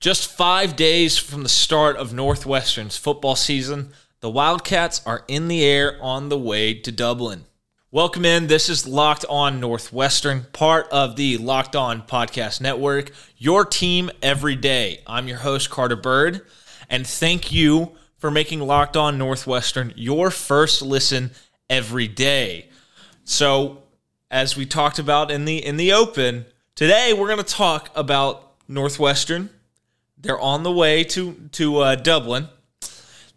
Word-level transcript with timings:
Just 0.00 0.30
five 0.30 0.76
days 0.76 1.18
from 1.18 1.42
the 1.42 1.48
start 1.48 1.96
of 1.96 2.14
Northwestern's 2.14 2.96
football 2.96 3.34
season, 3.34 3.90
the 4.20 4.30
Wildcats 4.30 5.04
are 5.04 5.24
in 5.26 5.48
the 5.48 5.64
air 5.64 5.98
on 6.00 6.28
the 6.28 6.38
way 6.38 6.72
to 6.72 6.92
Dublin. 6.92 7.46
Welcome 7.90 8.24
in. 8.24 8.46
This 8.46 8.68
is 8.68 8.86
Locked 8.86 9.24
On 9.28 9.58
Northwestern, 9.58 10.46
part 10.52 10.86
of 10.90 11.16
the 11.16 11.36
Locked 11.38 11.74
On 11.74 12.02
Podcast 12.02 12.60
Network, 12.60 13.10
your 13.38 13.64
team 13.64 14.08
every 14.22 14.54
day. 14.54 15.00
I'm 15.04 15.26
your 15.26 15.38
host, 15.38 15.68
Carter 15.68 15.96
Bird, 15.96 16.42
and 16.88 17.04
thank 17.04 17.50
you 17.50 17.96
for 18.18 18.30
making 18.30 18.60
Locked 18.60 18.96
On 18.96 19.18
Northwestern 19.18 19.92
your 19.96 20.30
first 20.30 20.80
listen 20.80 21.32
every 21.68 22.06
day. 22.06 22.68
So, 23.24 23.82
as 24.30 24.56
we 24.56 24.64
talked 24.64 25.00
about 25.00 25.32
in 25.32 25.44
the 25.44 25.56
in 25.56 25.76
the 25.76 25.92
open, 25.92 26.46
today 26.76 27.12
we're 27.12 27.26
going 27.26 27.38
to 27.38 27.42
talk 27.42 27.90
about 27.96 28.52
Northwestern 28.68 29.50
they're 30.20 30.40
on 30.40 30.62
the 30.62 30.72
way 30.72 31.04
to 31.04 31.34
to 31.52 31.78
uh, 31.78 31.94
Dublin. 31.94 32.48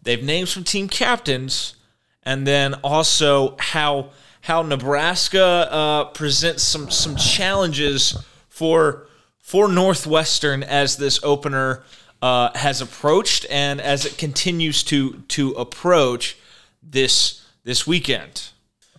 They've 0.02 0.22
named 0.22 0.48
some 0.48 0.64
team 0.64 0.88
captains, 0.88 1.76
and 2.22 2.46
then 2.46 2.74
also 2.82 3.56
how 3.58 4.10
how 4.42 4.62
Nebraska 4.62 5.68
uh, 5.70 6.04
presents 6.06 6.62
some 6.62 6.90
some 6.90 7.16
challenges 7.16 8.16
for 8.48 9.06
for 9.38 9.68
Northwestern 9.68 10.62
as 10.62 10.96
this 10.96 11.20
opener 11.22 11.84
uh, 12.20 12.50
has 12.56 12.80
approached 12.80 13.46
and 13.50 13.80
as 13.80 14.04
it 14.04 14.18
continues 14.18 14.82
to 14.84 15.22
to 15.28 15.52
approach 15.52 16.36
this 16.82 17.44
this 17.64 17.86
weekend. 17.86 18.50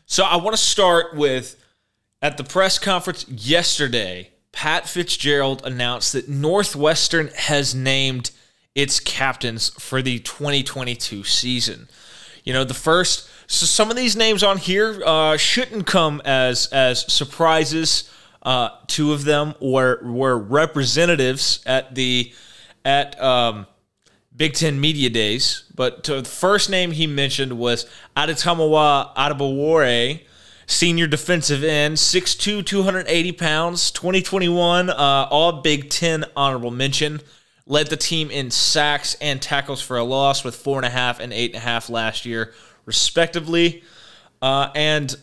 So 0.06 0.24
I 0.24 0.38
want 0.38 0.56
to 0.56 0.62
start 0.62 1.16
with 1.16 1.60
at 2.22 2.38
the 2.38 2.44
press 2.44 2.80
conference 2.80 3.28
yesterday. 3.28 4.33
Pat 4.54 4.88
Fitzgerald 4.88 5.66
announced 5.66 6.14
that 6.14 6.30
Northwestern 6.30 7.28
has 7.36 7.76
named 7.76 8.32
its 8.76 9.00
captains 9.00 9.70
for 9.80 10.02
the 10.02 10.20
2022 10.20 11.24
season. 11.24 11.90
You 12.44 12.54
know, 12.54 12.64
the 12.64 12.74
first, 12.74 13.30
so 13.48 13.66
some 13.66 13.90
of 13.90 13.98
these 13.98 14.16
names 14.16 14.44
on 14.44 14.58
here 14.58 15.02
uh, 15.06 15.38
shouldn't 15.38 15.86
come 15.86 16.22
as 16.24 16.68
as 16.68 17.12
surprises. 17.12 18.10
Uh, 18.42 18.70
two 18.88 19.12
of 19.12 19.26
them 19.26 19.56
were 19.60 20.00
were 20.04 20.38
representatives 20.38 21.62
at 21.66 21.96
the 21.96 22.34
at 22.86 23.20
um, 23.22 23.66
Big 24.36 24.54
Ten 24.54 24.80
Media 24.80 25.10
Days, 25.10 25.64
but 25.74 26.04
the 26.04 26.24
first 26.24 26.70
name 26.70 26.92
he 26.92 27.08
mentioned 27.08 27.58
was 27.58 27.86
Adetomiwa 28.16 29.16
Adebawore 29.16 30.22
senior 30.66 31.08
defensive 31.08 31.64
end, 31.64 31.98
6'2, 31.98 32.66
280 32.66 33.32
pounds, 33.34 33.92
2021, 33.92 34.90
uh, 34.90 34.94
all 35.30 35.62
Big 35.62 35.90
Ten 35.90 36.26
honorable 36.36 36.72
mention. 36.72 37.22
Led 37.66 37.88
the 37.88 37.98
team 37.98 38.30
in 38.30 38.52
sacks 38.52 39.16
and 39.22 39.42
tackles 39.42 39.82
for 39.82 39.98
a 39.98 40.04
loss 40.04 40.44
with 40.44 40.56
four 40.56 40.78
and 40.78 40.86
a 40.86 40.90
half 40.90 41.20
and 41.20 41.32
eight 41.32 41.52
and 41.52 41.64
a 41.64 41.66
half 41.66 41.90
last 41.90 42.26
year, 42.26 42.54
respectively. 42.86 43.84
Uh, 44.42 44.70
and 44.76 45.16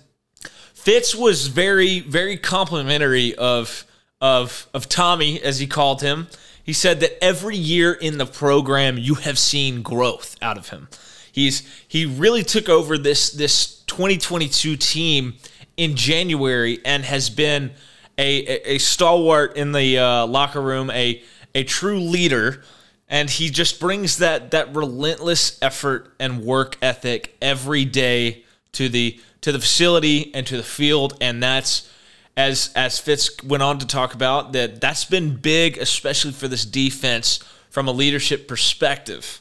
Fitz 0.72 1.14
was 1.14 1.48
very, 1.48 2.00
very 2.00 2.38
complimentary 2.38 3.34
of 3.34 3.84
of 4.22 4.68
of 4.72 4.88
Tommy, 4.88 5.40
as 5.40 5.58
he 5.58 5.66
called 5.66 6.02
him. 6.02 6.28
He 6.62 6.72
said 6.72 7.00
that 7.00 7.22
every 7.22 7.56
year 7.56 7.92
in 7.92 8.18
the 8.18 8.26
program, 8.26 8.96
you 8.96 9.16
have 9.16 9.38
seen 9.38 9.82
growth 9.82 10.36
out 10.40 10.56
of 10.56 10.70
him. 10.70 10.88
He's 11.32 11.68
he 11.86 12.06
really 12.06 12.42
took 12.42 12.68
over 12.68 12.96
this 12.96 13.30
this 13.30 13.79
2022 13.90 14.76
team 14.76 15.34
in 15.76 15.96
January 15.96 16.78
and 16.84 17.04
has 17.04 17.28
been 17.28 17.72
a, 18.16 18.46
a, 18.46 18.74
a 18.74 18.78
stalwart 18.78 19.56
in 19.56 19.72
the 19.72 19.98
uh, 19.98 20.26
locker 20.26 20.60
room, 20.60 20.90
a 20.90 21.22
a 21.56 21.64
true 21.64 21.98
leader, 21.98 22.62
and 23.08 23.28
he 23.28 23.50
just 23.50 23.80
brings 23.80 24.18
that 24.18 24.52
that 24.52 24.74
relentless 24.74 25.58
effort 25.60 26.14
and 26.20 26.44
work 26.44 26.78
ethic 26.80 27.36
every 27.42 27.84
day 27.84 28.44
to 28.72 28.88
the 28.88 29.20
to 29.40 29.50
the 29.50 29.58
facility 29.58 30.32
and 30.34 30.46
to 30.46 30.56
the 30.56 30.62
field, 30.62 31.16
and 31.20 31.42
that's 31.42 31.90
as 32.36 32.70
as 32.76 33.00
Fitz 33.00 33.42
went 33.42 33.62
on 33.62 33.80
to 33.80 33.86
talk 33.86 34.14
about 34.14 34.52
that 34.52 34.80
that's 34.80 35.04
been 35.04 35.34
big, 35.34 35.78
especially 35.78 36.32
for 36.32 36.46
this 36.46 36.64
defense 36.64 37.40
from 37.70 37.88
a 37.88 37.92
leadership 37.92 38.46
perspective. 38.46 39.40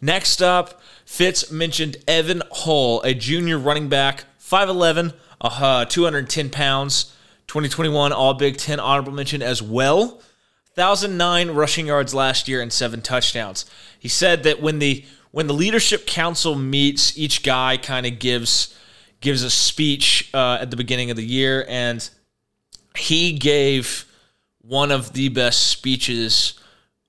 Next 0.00 0.40
up, 0.40 0.80
Fitz 1.08 1.50
mentioned 1.50 1.96
Evan 2.06 2.42
Hull, 2.52 3.00
a 3.00 3.14
junior 3.14 3.58
running 3.58 3.88
back, 3.88 4.26
5'11, 4.38 5.14
uh, 5.40 5.86
210 5.86 6.50
pounds, 6.50 7.16
2021 7.46 8.12
All 8.12 8.34
Big 8.34 8.58
Ten 8.58 8.78
honorable 8.78 9.12
mention 9.12 9.40
as 9.40 9.62
well. 9.62 10.20
1,009 10.74 11.52
rushing 11.52 11.86
yards 11.86 12.12
last 12.12 12.46
year 12.46 12.60
and 12.60 12.70
seven 12.70 13.00
touchdowns. 13.00 13.64
He 13.98 14.06
said 14.06 14.42
that 14.42 14.60
when 14.60 14.80
the 14.80 15.02
when 15.30 15.46
the 15.46 15.54
leadership 15.54 16.06
council 16.06 16.54
meets, 16.54 17.16
each 17.16 17.42
guy 17.42 17.78
kind 17.78 18.04
of 18.04 18.18
gives 18.18 18.78
gives 19.22 19.42
a 19.42 19.50
speech 19.50 20.28
uh, 20.34 20.58
at 20.60 20.70
the 20.70 20.76
beginning 20.76 21.10
of 21.10 21.16
the 21.16 21.24
year, 21.24 21.64
and 21.70 22.08
he 22.94 23.32
gave 23.32 24.04
one 24.60 24.92
of 24.92 25.14
the 25.14 25.30
best 25.30 25.68
speeches 25.68 26.52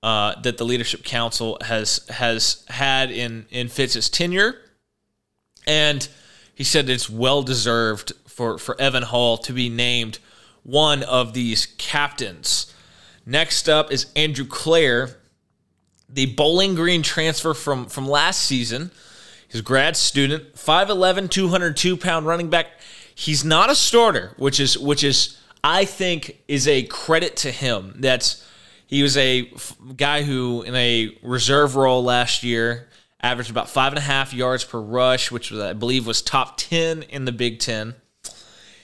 uh, 0.02 0.40
that 0.40 0.58
the 0.58 0.64
leadership 0.64 1.04
council 1.04 1.58
has 1.62 2.06
has 2.08 2.64
had 2.68 3.10
in 3.10 3.46
in 3.50 3.68
Fitz's 3.68 4.08
tenure, 4.08 4.56
and 5.66 6.08
he 6.54 6.64
said 6.64 6.88
it's 6.88 7.10
well 7.10 7.42
deserved 7.42 8.12
for 8.26 8.58
for 8.58 8.80
Evan 8.80 9.02
Hull 9.02 9.36
to 9.38 9.52
be 9.52 9.68
named 9.68 10.18
one 10.62 11.02
of 11.02 11.34
these 11.34 11.66
captains. 11.78 12.72
Next 13.26 13.68
up 13.68 13.92
is 13.92 14.06
Andrew 14.16 14.46
Clair, 14.46 15.16
the 16.08 16.26
Bowling 16.26 16.74
Green 16.74 17.02
transfer 17.02 17.54
from 17.54 17.86
from 17.86 18.08
last 18.08 18.42
season. 18.42 18.90
He's 19.48 19.60
a 19.60 19.64
grad 19.64 19.96
student, 19.96 20.54
5'11", 20.54 21.28
202 21.28 21.96
pound 21.96 22.24
running 22.24 22.50
back. 22.50 22.68
He's 23.12 23.44
not 23.44 23.68
a 23.68 23.74
starter, 23.74 24.32
which 24.36 24.60
is 24.60 24.78
which 24.78 25.04
is 25.04 25.36
I 25.62 25.84
think 25.84 26.42
is 26.48 26.66
a 26.66 26.84
credit 26.84 27.36
to 27.38 27.50
him. 27.50 27.94
That's 27.98 28.46
he 28.90 29.04
was 29.04 29.16
a 29.16 29.48
f- 29.54 29.76
guy 29.96 30.24
who, 30.24 30.62
in 30.62 30.74
a 30.74 31.16
reserve 31.22 31.76
role 31.76 32.02
last 32.02 32.42
year, 32.42 32.88
averaged 33.22 33.48
about 33.48 33.70
five 33.70 33.92
and 33.92 33.98
a 33.98 34.02
half 34.02 34.34
yards 34.34 34.64
per 34.64 34.80
rush, 34.80 35.30
which 35.30 35.52
was, 35.52 35.60
I 35.60 35.74
believe 35.74 36.08
was 36.08 36.20
top 36.22 36.56
10 36.56 37.04
in 37.04 37.24
the 37.24 37.30
Big 37.30 37.60
Ten. 37.60 37.94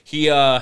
He 0.04 0.30
uh, 0.30 0.60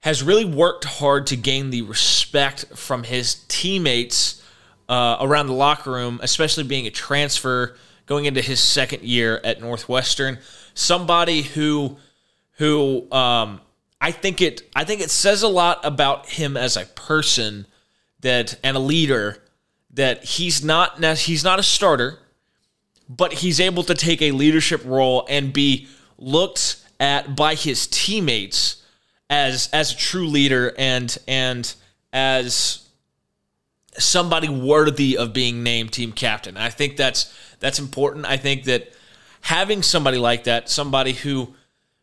has 0.00 0.22
really 0.22 0.46
worked 0.46 0.84
hard 0.86 1.26
to 1.26 1.36
gain 1.36 1.68
the 1.68 1.82
respect 1.82 2.68
from 2.74 3.02
his 3.02 3.44
teammates 3.48 4.42
uh, 4.88 5.18
around 5.20 5.48
the 5.48 5.52
locker 5.52 5.90
room, 5.90 6.18
especially 6.22 6.64
being 6.64 6.86
a 6.86 6.90
transfer 6.90 7.76
going 8.06 8.24
into 8.24 8.40
his 8.40 8.60
second 8.60 9.02
year 9.02 9.42
at 9.44 9.60
Northwestern. 9.60 10.38
Somebody 10.72 11.42
who 11.42 11.98
who 12.52 13.12
um, 13.12 13.60
I 14.00 14.10
think 14.10 14.40
it 14.40 14.62
I 14.74 14.84
think 14.84 15.02
it 15.02 15.10
says 15.10 15.42
a 15.42 15.48
lot 15.48 15.80
about 15.84 16.30
him 16.30 16.56
as 16.56 16.78
a 16.78 16.86
person 16.86 17.66
that 18.20 18.58
and 18.62 18.76
a 18.76 18.80
leader 18.80 19.42
that 19.92 20.24
he's 20.24 20.62
not 20.64 21.02
he's 21.18 21.44
not 21.44 21.58
a 21.58 21.62
starter, 21.62 22.18
but 23.08 23.32
he's 23.32 23.60
able 23.60 23.82
to 23.84 23.94
take 23.94 24.22
a 24.22 24.30
leadership 24.32 24.82
role 24.84 25.26
and 25.28 25.52
be 25.52 25.88
looked 26.18 26.84
at 26.98 27.34
by 27.34 27.54
his 27.54 27.86
teammates 27.86 28.82
as 29.28 29.68
as 29.72 29.92
a 29.92 29.96
true 29.96 30.26
leader 30.26 30.74
and 30.76 31.16
and 31.26 31.74
as 32.12 32.88
somebody 33.98 34.48
worthy 34.48 35.16
of 35.16 35.32
being 35.32 35.62
named 35.62 35.92
team 35.92 36.12
captain. 36.12 36.56
I 36.56 36.70
think 36.70 36.96
that's 36.96 37.34
that's 37.58 37.78
important. 37.78 38.26
I 38.26 38.36
think 38.36 38.64
that 38.64 38.92
having 39.40 39.82
somebody 39.82 40.18
like 40.18 40.44
that, 40.44 40.68
somebody 40.68 41.12
who 41.12 41.54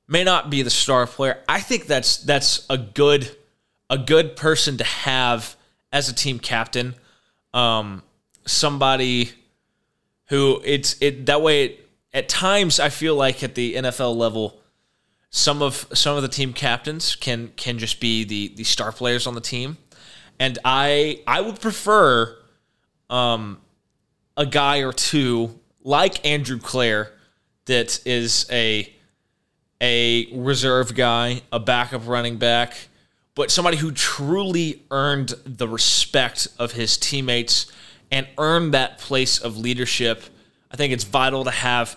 may 0.08 0.24
not 0.24 0.50
be 0.50 0.62
the 0.62 0.70
star 0.70 1.08
player, 1.08 1.44
I 1.48 1.60
think 1.60 1.88
that's 1.88 2.18
that's 2.18 2.66
a 2.70 2.78
good 2.78 3.36
a 3.90 3.98
good 3.98 4.36
person 4.36 4.78
to 4.78 4.84
have 4.84 5.56
as 5.92 6.10
a 6.10 6.14
team 6.14 6.40
captain, 6.40 6.96
um, 7.54 8.04
somebody 8.46 9.32
who 10.28 10.62
it's 10.64 10.96
it 11.02 11.26
that 11.26 11.42
way. 11.42 11.66
It, 11.66 11.84
at 12.14 12.30
times, 12.30 12.80
I 12.80 12.90
feel 12.90 13.16
like 13.16 13.44
at 13.44 13.54
the 13.54 13.76
NFL 13.76 14.16
level, 14.16 14.60
some 15.30 15.62
of 15.62 15.88
some 15.94 16.16
of 16.16 16.24
the 16.24 16.30
team 16.30 16.54
captains 16.54 17.16
can 17.16 17.52
can 17.56 17.78
just 17.78 18.00
be 18.00 18.24
the 18.24 18.54
the 18.56 18.64
star 18.64 18.92
players 18.92 19.28
on 19.28 19.36
the 19.36 19.42
team, 19.42 19.78
and 20.40 20.58
I 20.64 21.22
I 21.28 21.42
would 21.42 21.60
prefer 21.60 22.36
um, 23.10 23.60
a 24.36 24.46
guy 24.46 24.80
or 24.80 24.94
two 24.94 25.60
like 25.84 26.26
Andrew 26.26 26.60
Clair 26.60 27.12
that 27.66 28.00
is 28.06 28.48
a 28.52 28.92
a 29.82 30.28
reserve 30.34 30.96
guy, 30.96 31.42
a 31.52 31.60
backup 31.60 32.08
running 32.08 32.38
back 32.38 32.87
but 33.38 33.52
somebody 33.52 33.78
who 33.78 33.92
truly 33.92 34.82
earned 34.90 35.36
the 35.46 35.68
respect 35.68 36.48
of 36.58 36.72
his 36.72 36.98
teammates 36.98 37.72
and 38.10 38.28
earned 38.40 38.74
that 38.74 38.98
place 38.98 39.38
of 39.38 39.56
leadership. 39.56 40.24
I 40.72 40.76
think 40.76 40.92
it's 40.92 41.04
vital 41.04 41.44
to 41.44 41.52
have 41.52 41.96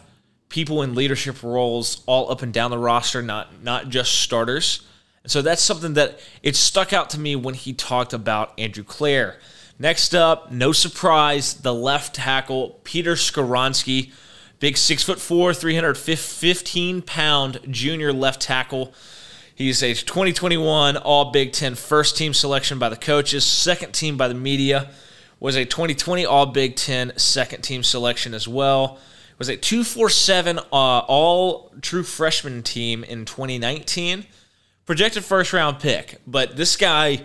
people 0.51 0.83
in 0.83 0.95
leadership 0.95 1.43
roles 1.43 2.03
all 2.05 2.31
up 2.31 2.43
and 2.43 2.53
down 2.53 2.71
the 2.71 2.77
roster, 2.77 3.23
not 3.23 3.63
not 3.63 3.89
just 3.89 4.21
starters. 4.21 4.83
And 5.23 5.33
so 5.33 5.41
that's 5.41 5.63
something 5.63 5.95
that 5.95 6.21
it 6.43 6.57
stuck 6.57 6.93
out 6.93 7.09
to 7.11 7.19
me 7.19 7.37
when 7.37 7.55
he 7.55 7.73
talked 7.73 8.13
about 8.13 8.53
Andrew 8.59 8.85
Clair. 8.85 9.39
Next 9.79 10.15
up, 10.15 10.53
no 10.53 10.73
surprise, 10.73 11.55
the 11.55 11.73
left 11.73 12.15
tackle, 12.17 12.81
Peter 12.85 13.15
Skoronski. 13.15 14.13
Big 14.59 14.77
six 14.77 15.03
foot 15.03 15.19
four, 15.19 15.55
315 15.55 17.01
pound 17.01 17.61
junior 17.71 18.13
left 18.13 18.43
tackle. 18.43 18.93
He's 19.61 19.83
a 19.83 19.93
2021 19.93 20.97
All 20.97 21.33
Big 21.33 21.53
Ten 21.53 21.75
first 21.75 22.17
team 22.17 22.33
selection 22.33 22.79
by 22.79 22.89
the 22.89 22.97
coaches, 22.97 23.45
second 23.45 23.93
team 23.93 24.17
by 24.17 24.27
the 24.27 24.33
media. 24.33 24.91
Was 25.39 25.55
a 25.55 25.67
2020 25.67 26.25
All 26.25 26.47
Big 26.47 26.77
Ten 26.77 27.13
second 27.19 27.61
team 27.61 27.83
selection 27.83 28.33
as 28.33 28.49
well. 28.49 28.99
Was 29.37 29.51
a 29.51 29.59
247 29.59 30.57
uh, 30.57 30.63
All 30.73 31.75
True 31.83 32.05
Freshman 32.05 32.63
team 32.63 33.05
in 33.05 33.27
2019. 33.27 34.25
Projected 34.87 35.27
first 35.27 35.53
round 35.53 35.79
pick, 35.79 36.23
but 36.27 36.57
this 36.57 36.79
guy, 36.79 37.25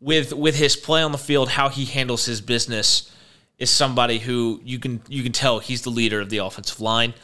with 0.00 0.32
with 0.32 0.56
his 0.56 0.74
play 0.74 1.02
on 1.02 1.12
the 1.12 1.18
field, 1.18 1.50
how 1.50 1.68
he 1.68 1.84
handles 1.84 2.24
his 2.24 2.40
business, 2.40 3.14
is 3.60 3.70
somebody 3.70 4.18
who 4.18 4.60
you 4.64 4.80
can 4.80 5.02
you 5.06 5.22
can 5.22 5.30
tell 5.30 5.60
he's 5.60 5.82
the 5.82 5.90
leader 5.90 6.20
of 6.20 6.30
the 6.30 6.38
offensive 6.38 6.80
line. 6.80 7.14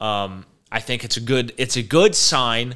Um, 0.00 0.44
I 0.72 0.80
think 0.80 1.04
it's 1.04 1.16
a 1.16 1.20
good 1.20 1.54
it's 1.56 1.76
a 1.76 1.84
good 1.84 2.16
sign 2.16 2.74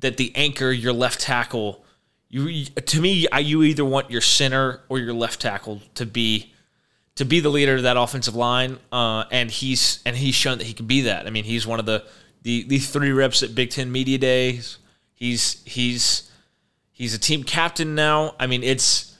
that 0.00 0.16
the 0.16 0.32
anchor, 0.34 0.70
your 0.70 0.92
left 0.92 1.20
tackle, 1.20 1.84
you 2.28 2.64
to 2.66 3.00
me, 3.00 3.26
you 3.40 3.62
either 3.62 3.84
want 3.84 4.10
your 4.10 4.20
center 4.20 4.80
or 4.88 4.98
your 4.98 5.14
left 5.14 5.40
tackle 5.40 5.82
to 5.94 6.06
be 6.06 6.52
to 7.16 7.24
be 7.24 7.40
the 7.40 7.48
leader 7.48 7.76
of 7.76 7.82
that 7.82 7.96
offensive 7.96 8.34
line, 8.34 8.78
uh, 8.92 9.24
and 9.30 9.50
he's 9.50 10.00
and 10.06 10.16
he's 10.16 10.34
shown 10.34 10.58
that 10.58 10.66
he 10.66 10.72
can 10.72 10.86
be 10.86 11.02
that. 11.02 11.26
I 11.26 11.30
mean, 11.30 11.44
he's 11.44 11.66
one 11.66 11.80
of 11.80 11.86
the 11.86 12.04
the, 12.42 12.62
the 12.64 12.78
three 12.78 13.12
reps 13.12 13.42
at 13.42 13.54
Big 13.54 13.70
Ten 13.70 13.92
media 13.92 14.18
days. 14.18 14.78
He's 15.14 15.62
he's 15.64 16.30
he's 16.92 17.14
a 17.14 17.18
team 17.18 17.42
captain 17.44 17.94
now. 17.94 18.34
I 18.38 18.46
mean, 18.46 18.62
it's 18.62 19.16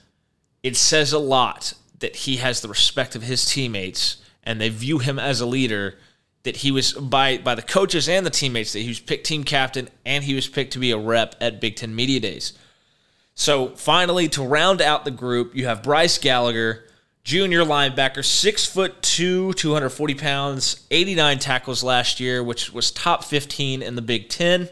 it 0.63 0.75
says 0.75 1.13
a 1.13 1.19
lot 1.19 1.73
that 1.99 2.15
he 2.15 2.37
has 2.37 2.61
the 2.61 2.67
respect 2.67 3.15
of 3.15 3.23
his 3.23 3.45
teammates 3.45 4.17
and 4.43 4.59
they 4.59 4.69
view 4.69 4.99
him 4.99 5.19
as 5.19 5.39
a 5.39 5.45
leader 5.45 5.97
that 6.43 6.57
he 6.57 6.71
was 6.71 6.93
by 6.93 7.37
by 7.37 7.55
the 7.55 7.61
coaches 7.61 8.09
and 8.09 8.25
the 8.25 8.29
teammates 8.29 8.73
that 8.73 8.79
he 8.79 8.87
was 8.87 8.99
picked 8.99 9.25
team 9.25 9.43
captain 9.43 9.89
and 10.05 10.23
he 10.23 10.33
was 10.33 10.47
picked 10.47 10.73
to 10.73 10.79
be 10.79 10.91
a 10.91 10.97
rep 10.97 11.35
at 11.39 11.61
Big 11.61 11.75
Ten 11.75 11.95
Media 11.95 12.19
Days. 12.19 12.53
So 13.35 13.69
finally, 13.69 14.27
to 14.29 14.43
round 14.43 14.81
out 14.81 15.05
the 15.05 15.11
group, 15.11 15.55
you 15.55 15.65
have 15.65 15.83
Bryce 15.83 16.17
Gallagher, 16.17 16.83
junior 17.23 17.61
linebacker, 17.63 18.25
six 18.25 18.65
foot 18.65 19.01
two, 19.01 19.53
240 19.53 20.15
pounds, 20.15 20.85
89 20.91 21.39
tackles 21.39 21.83
last 21.83 22.19
year, 22.19 22.43
which 22.43 22.73
was 22.73 22.91
top 22.91 23.23
15 23.23 23.81
in 23.81 23.95
the 23.95 24.01
Big 24.01 24.29
Ten. 24.29 24.69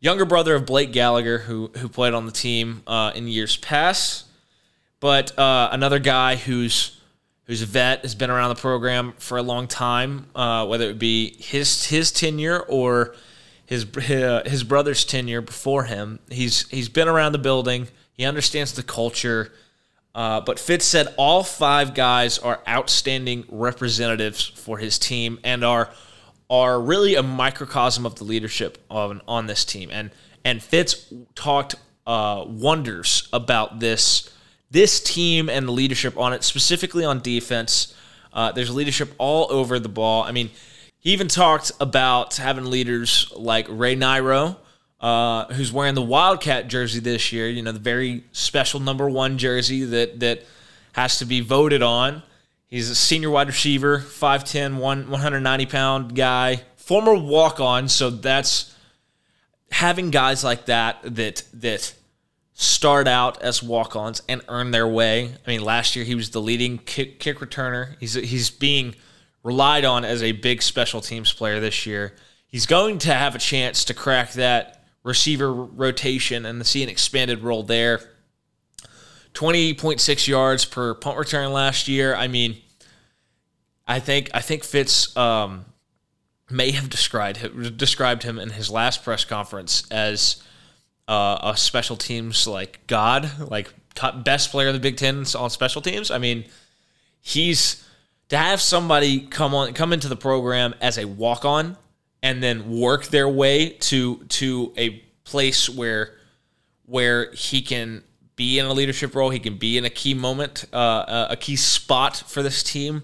Younger 0.00 0.24
brother 0.24 0.54
of 0.54 0.66
Blake 0.66 0.92
Gallagher, 0.92 1.38
who 1.38 1.70
who 1.78 1.88
played 1.88 2.12
on 2.12 2.26
the 2.26 2.32
team 2.32 2.82
uh, 2.86 3.12
in 3.14 3.28
years 3.28 3.56
past, 3.56 4.26
but 5.00 5.36
uh, 5.38 5.68
another 5.72 5.98
guy 5.98 6.36
who's 6.36 7.00
who's 7.52 7.60
a 7.60 7.66
vet, 7.66 8.00
has 8.00 8.14
been 8.14 8.30
around 8.30 8.48
the 8.48 8.58
program 8.58 9.12
for 9.18 9.36
a 9.36 9.42
long 9.42 9.68
time, 9.68 10.24
uh, 10.34 10.64
whether 10.64 10.88
it 10.88 10.98
be 10.98 11.36
his 11.38 11.84
his 11.84 12.10
tenure 12.10 12.60
or 12.60 13.14
his 13.66 13.86
his 14.46 14.64
brother's 14.64 15.04
tenure 15.04 15.42
before 15.42 15.84
him. 15.84 16.18
He's 16.30 16.66
he's 16.70 16.88
been 16.88 17.08
around 17.08 17.32
the 17.32 17.38
building. 17.38 17.88
He 18.14 18.24
understands 18.24 18.72
the 18.72 18.82
culture. 18.82 19.52
Uh, 20.14 20.40
but 20.40 20.58
Fitz 20.58 20.86
said 20.86 21.12
all 21.18 21.42
five 21.42 21.92
guys 21.92 22.38
are 22.38 22.62
outstanding 22.66 23.44
representatives 23.50 24.42
for 24.42 24.78
his 24.78 24.98
team 24.98 25.38
and 25.44 25.62
are 25.62 25.90
are 26.48 26.80
really 26.80 27.16
a 27.16 27.22
microcosm 27.22 28.06
of 28.06 28.14
the 28.14 28.24
leadership 28.24 28.78
on 28.88 29.20
on 29.28 29.46
this 29.46 29.66
team. 29.66 29.90
And 29.92 30.10
and 30.42 30.62
Fitz 30.62 31.12
talked 31.34 31.74
uh, 32.06 32.46
wonders 32.46 33.28
about 33.30 33.78
this 33.78 34.32
this 34.72 35.00
team 35.00 35.48
and 35.48 35.68
the 35.68 35.72
leadership 35.72 36.16
on 36.18 36.32
it, 36.32 36.42
specifically 36.42 37.04
on 37.04 37.20
defense. 37.20 37.94
Uh, 38.32 38.50
there's 38.50 38.74
leadership 38.74 39.14
all 39.18 39.46
over 39.50 39.78
the 39.78 39.88
ball. 39.88 40.22
I 40.22 40.32
mean, 40.32 40.50
he 40.98 41.10
even 41.12 41.28
talked 41.28 41.72
about 41.78 42.36
having 42.36 42.64
leaders 42.64 43.30
like 43.36 43.66
Ray 43.68 43.94
Niro, 43.94 44.56
uh, 45.00 45.44
who's 45.52 45.72
wearing 45.72 45.94
the 45.94 46.02
Wildcat 46.02 46.68
jersey 46.68 47.00
this 47.00 47.32
year. 47.32 47.48
You 47.48 47.62
know, 47.62 47.72
the 47.72 47.78
very 47.78 48.24
special 48.32 48.80
number 48.80 49.08
one 49.10 49.36
jersey 49.36 49.84
that 49.84 50.20
that 50.20 50.44
has 50.92 51.18
to 51.18 51.26
be 51.26 51.40
voted 51.40 51.82
on. 51.82 52.22
He's 52.68 52.88
a 52.88 52.94
senior 52.94 53.28
wide 53.28 53.48
receiver, 53.48 53.98
5'10", 53.98 54.78
190 54.78 55.66
pound 55.66 56.14
guy, 56.16 56.62
former 56.76 57.14
walk 57.14 57.60
on. 57.60 57.88
So 57.88 58.08
that's 58.08 58.74
having 59.70 60.10
guys 60.10 60.42
like 60.42 60.66
that 60.66 60.98
that 61.02 61.42
that 61.52 61.94
start 62.62 63.08
out 63.08 63.42
as 63.42 63.62
walk-ons 63.62 64.22
and 64.28 64.40
earn 64.48 64.70
their 64.70 64.86
way. 64.86 65.34
I 65.46 65.50
mean, 65.50 65.64
last 65.64 65.96
year 65.96 66.04
he 66.04 66.14
was 66.14 66.30
the 66.30 66.40
leading 66.40 66.78
kick, 66.78 67.18
kick 67.18 67.38
returner. 67.38 67.96
He's 67.98 68.14
he's 68.14 68.50
being 68.50 68.94
relied 69.42 69.84
on 69.84 70.04
as 70.04 70.22
a 70.22 70.32
big 70.32 70.62
special 70.62 71.00
teams 71.00 71.32
player 71.32 71.60
this 71.60 71.86
year. 71.86 72.14
He's 72.46 72.66
going 72.66 72.98
to 73.00 73.12
have 73.12 73.34
a 73.34 73.38
chance 73.38 73.84
to 73.86 73.94
crack 73.94 74.32
that 74.32 74.84
receiver 75.02 75.52
rotation 75.52 76.46
and 76.46 76.64
see 76.64 76.82
an 76.82 76.88
expanded 76.88 77.42
role 77.42 77.62
there. 77.62 78.00
20.6 79.34 80.28
yards 80.28 80.64
per 80.64 80.94
punt 80.94 81.18
return 81.18 81.52
last 81.52 81.88
year. 81.88 82.14
I 82.14 82.28
mean, 82.28 82.56
I 83.88 83.98
think 83.98 84.30
I 84.34 84.40
think 84.40 84.62
Fitz 84.62 85.16
um, 85.16 85.64
may 86.50 86.70
have 86.70 86.88
described 86.88 87.76
described 87.76 88.22
him 88.22 88.38
in 88.38 88.50
his 88.50 88.70
last 88.70 89.02
press 89.02 89.24
conference 89.24 89.84
as 89.90 90.42
uh, 91.08 91.38
a 91.42 91.56
special 91.56 91.96
teams 91.96 92.46
like 92.46 92.86
god, 92.86 93.30
like 93.50 93.72
top, 93.94 94.24
best 94.24 94.50
player 94.50 94.68
of 94.68 94.74
the 94.74 94.80
Big 94.80 94.96
Ten 94.96 95.24
on 95.36 95.50
special 95.50 95.82
teams. 95.82 96.10
I 96.10 96.18
mean, 96.18 96.44
he's 97.20 97.86
to 98.28 98.36
have 98.36 98.60
somebody 98.60 99.20
come 99.20 99.54
on 99.54 99.74
come 99.74 99.92
into 99.92 100.08
the 100.08 100.16
program 100.16 100.74
as 100.80 100.98
a 100.98 101.04
walk 101.04 101.44
on 101.44 101.76
and 102.22 102.42
then 102.42 102.78
work 102.78 103.06
their 103.06 103.28
way 103.28 103.70
to 103.70 104.24
to 104.28 104.72
a 104.76 105.02
place 105.24 105.68
where 105.68 106.14
where 106.86 107.32
he 107.32 107.62
can 107.62 108.02
be 108.36 108.58
in 108.58 108.66
a 108.66 108.72
leadership 108.72 109.14
role, 109.14 109.30
he 109.30 109.38
can 109.38 109.56
be 109.56 109.76
in 109.78 109.84
a 109.84 109.90
key 109.90 110.14
moment, 110.14 110.64
uh, 110.72 111.26
a 111.30 111.36
key 111.36 111.56
spot 111.56 112.16
for 112.26 112.42
this 112.42 112.62
team. 112.62 113.02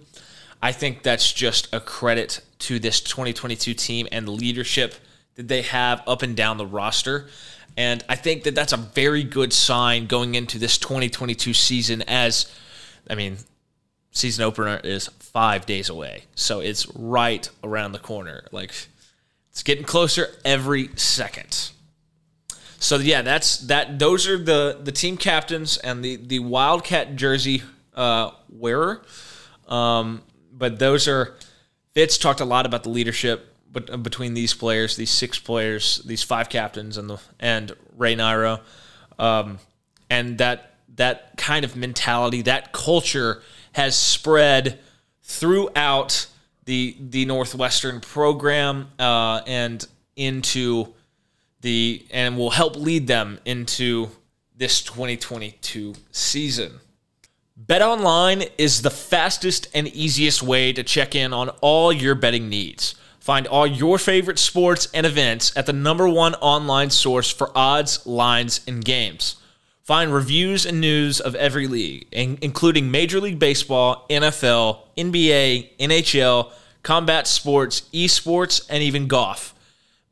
I 0.62 0.72
think 0.72 1.02
that's 1.02 1.32
just 1.32 1.72
a 1.72 1.80
credit 1.80 2.40
to 2.60 2.78
this 2.78 3.00
2022 3.00 3.74
team 3.74 4.08
and 4.10 4.28
leadership 4.28 4.94
that 5.38 5.49
they 5.49 5.62
have 5.62 6.02
up 6.06 6.23
and 6.23 6.37
down 6.37 6.58
the 6.58 6.67
roster. 6.67 7.29
And 7.76 8.05
I 8.08 8.17
think 8.17 8.43
that 8.43 8.56
that's 8.56 8.73
a 8.73 8.76
very 8.76 9.23
good 9.23 9.52
sign 9.52 10.06
going 10.06 10.35
into 10.35 10.58
this 10.58 10.76
2022 10.79 11.55
season 11.55 12.02
as, 12.02 12.52
I 13.08 13.14
mean, 13.14 13.38
season 14.11 14.44
opener 14.44 14.81
is 14.82 15.06
five 15.20 15.65
days 15.65 15.89
away. 15.89 16.24
So 16.34 16.58
it's 16.58 16.89
right 16.96 17.48
around 17.62 17.93
the 17.93 18.01
corner. 18.01 18.44
Like, 18.51 18.72
it's 19.53 19.62
getting 19.62 19.84
closer 19.84 20.29
every 20.44 20.91
second. 20.96 21.70
So 22.81 22.96
yeah, 22.96 23.22
that's 23.22 23.58
that. 23.67 23.98
Those 23.98 24.29
are 24.29 24.39
the 24.39 24.79
the 24.81 24.93
team 24.93 25.17
captains 25.17 25.79
and 25.79 26.05
the 26.05 26.15
the 26.15 26.39
Wildcat 26.39 27.17
jersey 27.17 27.65
uh, 27.96 28.31
wearer. 28.48 29.03
Um, 29.67 30.22
but 30.53 30.79
those 30.79 31.08
are 31.08 31.34
Fitz 31.93 32.19
talked 32.19 32.41
a 32.41 32.44
lot 32.44 32.67
about 32.67 32.84
the 32.84 32.91
leadership 32.91 33.53
but 33.72 33.91
uh, 33.91 33.96
between 33.96 34.34
these 34.34 34.55
players, 34.55 34.96
these 34.96 35.10
six 35.10 35.39
players, 35.39 36.03
these 36.05 36.22
five 36.22 36.48
captains, 36.48 36.96
and 36.96 37.10
the 37.10 37.20
and 37.39 37.72
Ray 37.96 38.17
Niro, 38.17 38.60
um, 39.19 39.58
and 40.10 40.39
that 40.39 40.75
that 40.96 41.37
kind 41.37 41.65
of 41.65 41.77
mentality, 41.77 42.43
that 42.43 42.72
culture 42.72 43.43
has 43.72 43.96
spread 43.96 44.81
throughout 45.22 46.27
the 46.65 46.96
the 46.98 47.25
Northwestern 47.25 48.01
program 48.01 48.89
uh, 48.98 49.43
and 49.46 49.87
into 50.17 50.93
the 51.60 52.06
and 52.10 52.37
will 52.37 52.51
help 52.51 52.77
lead 52.77 53.06
them 53.06 53.39
into 53.44 54.08
this 54.56 54.82
2022 54.82 55.94
season. 56.10 56.81
BetOnline 57.67 58.51
is 58.56 58.82
the 58.82 58.91
fastest 58.91 59.69
and 59.75 59.89
easiest 59.89 60.43
way 60.43 60.72
to 60.72 60.82
check 60.82 61.15
in 61.15 61.32
on 61.32 61.48
all 61.60 61.93
your 61.93 62.15
betting 62.15 62.48
needs. 62.48 62.94
Find 63.29 63.47
all 63.47 63.67
your 63.67 63.99
favorite 63.99 64.39
sports 64.39 64.89
and 64.94 65.05
events 65.05 65.55
at 65.55 65.67
the 65.67 65.73
number 65.75 66.08
one 66.08 66.32
online 66.37 66.89
source 66.89 67.31
for 67.31 67.53
odds, 67.55 68.06
lines, 68.06 68.63
and 68.67 68.82
games. 68.82 69.37
Find 69.82 70.15
reviews 70.15 70.65
and 70.65 70.81
news 70.81 71.20
of 71.20 71.35
every 71.35 71.67
league, 71.67 72.06
including 72.11 72.91
Major 72.91 73.20
League 73.20 73.39
Baseball, 73.39 74.06
NFL, 74.08 74.79
NBA, 74.97 75.77
NHL, 75.79 76.53
combat 76.82 77.27
sports, 77.27 77.82
esports, 77.93 78.67
and 78.70 78.82
even 78.82 79.08
golf. 79.08 79.55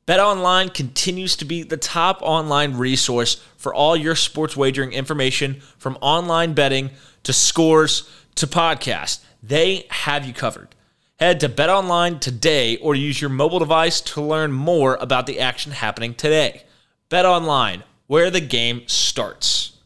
BetOnline 0.07 0.75
continues 0.75 1.37
to 1.37 1.47
be 1.47 1.63
the 1.63 1.79
top 1.79 2.19
online 2.21 2.77
resource 2.77 3.43
for 3.57 3.73
all 3.73 3.97
your 3.97 4.15
sports 4.15 4.59
wagering 4.59 4.93
information 4.93 5.63
from 5.79 5.97
online 6.03 6.53
betting 6.53 6.91
to 7.23 7.33
scores 7.33 8.11
to 8.35 8.47
podcasts. 8.47 9.21
They 9.43 9.87
have 9.89 10.27
you 10.27 10.35
covered. 10.35 10.75
Head 11.19 11.41
to 11.41 11.49
BetOnline 11.49 12.21
today 12.21 12.77
or 12.77 12.95
use 12.95 13.23
your 13.23 13.31
mobile 13.31 13.59
device 13.59 14.03
to 14.03 14.21
learn 14.21 14.53
more 14.53 14.97
about 14.97 15.27
the 15.27 15.41
action 15.41 15.73
happening 15.73 16.13
today. 16.13 16.65
BetOnline, 17.09 17.85
where 18.07 18.31
the 18.31 18.43
game 18.43 18.83
starts. 18.87 19.79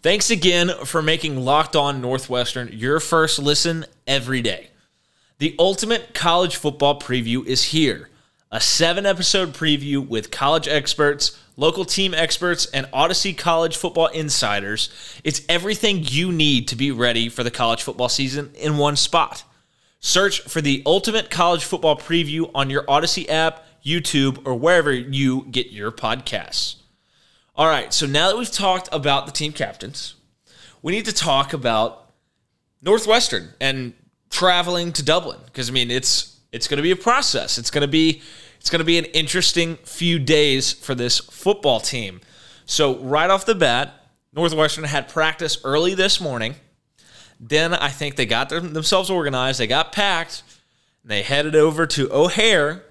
Thanks 0.00 0.30
again 0.30 0.70
for 0.86 1.02
making 1.02 1.36
Locked 1.36 1.76
On 1.76 2.00
Northwestern 2.00 2.70
your 2.72 3.00
first 3.00 3.38
listen 3.38 3.84
every 4.06 4.40
day. 4.40 4.70
The 5.40 5.54
ultimate 5.58 6.14
college 6.14 6.56
football 6.56 6.98
preview 6.98 7.44
is 7.44 7.64
here 7.64 8.08
a 8.50 8.62
seven 8.62 9.04
episode 9.04 9.52
preview 9.52 10.08
with 10.08 10.30
college 10.30 10.66
experts, 10.66 11.38
local 11.58 11.84
team 11.84 12.14
experts, 12.14 12.64
and 12.72 12.88
Odyssey 12.94 13.34
College 13.34 13.76
football 13.76 14.06
insiders. 14.06 14.88
It's 15.22 15.42
everything 15.50 16.00
you 16.02 16.32
need 16.32 16.66
to 16.68 16.76
be 16.76 16.90
ready 16.90 17.28
for 17.28 17.44
the 17.44 17.50
college 17.50 17.82
football 17.82 18.08
season 18.08 18.52
in 18.54 18.78
one 18.78 18.96
spot. 18.96 19.44
Search 20.00 20.40
for 20.42 20.60
the 20.60 20.82
ultimate 20.86 21.30
college 21.30 21.64
football 21.64 21.96
preview 21.96 22.50
on 22.54 22.70
your 22.70 22.84
Odyssey 22.88 23.28
app, 23.28 23.64
YouTube, 23.84 24.46
or 24.46 24.54
wherever 24.54 24.92
you 24.92 25.46
get 25.50 25.70
your 25.70 25.90
podcasts. 25.90 26.76
All 27.56 27.66
right, 27.66 27.92
so 27.92 28.06
now 28.06 28.28
that 28.28 28.38
we've 28.38 28.50
talked 28.50 28.88
about 28.92 29.26
the 29.26 29.32
team 29.32 29.52
captains, 29.52 30.14
we 30.82 30.92
need 30.92 31.06
to 31.06 31.12
talk 31.12 31.52
about 31.52 32.12
Northwestern 32.80 33.48
and 33.60 33.94
traveling 34.30 34.92
to 34.92 35.02
Dublin 35.02 35.38
because 35.46 35.68
I 35.68 35.72
mean 35.72 35.90
it's 35.90 36.38
it's 36.52 36.68
going 36.68 36.76
to 36.76 36.82
be 36.82 36.90
a 36.90 36.96
process. 36.96 37.58
It's 37.58 37.70
going 37.70 37.82
to 37.82 37.88
be 37.88 38.22
it's 38.60 38.70
going 38.70 38.80
to 38.80 38.84
be 38.84 38.98
an 38.98 39.06
interesting 39.06 39.76
few 39.84 40.18
days 40.18 40.72
for 40.72 40.94
this 40.94 41.18
football 41.18 41.80
team. 41.80 42.20
So 42.66 42.98
right 42.98 43.30
off 43.30 43.46
the 43.46 43.54
bat, 43.54 43.94
Northwestern 44.32 44.84
had 44.84 45.08
practice 45.08 45.58
early 45.64 45.94
this 45.94 46.20
morning. 46.20 46.54
Then 47.40 47.72
I 47.72 47.90
think 47.90 48.16
they 48.16 48.26
got 48.26 48.48
themselves 48.48 49.10
organized. 49.10 49.60
They 49.60 49.66
got 49.66 49.92
packed. 49.92 50.42
they 51.04 51.22
headed 51.22 51.54
over 51.54 51.86
to 51.86 52.12
O'Hare, 52.12 52.82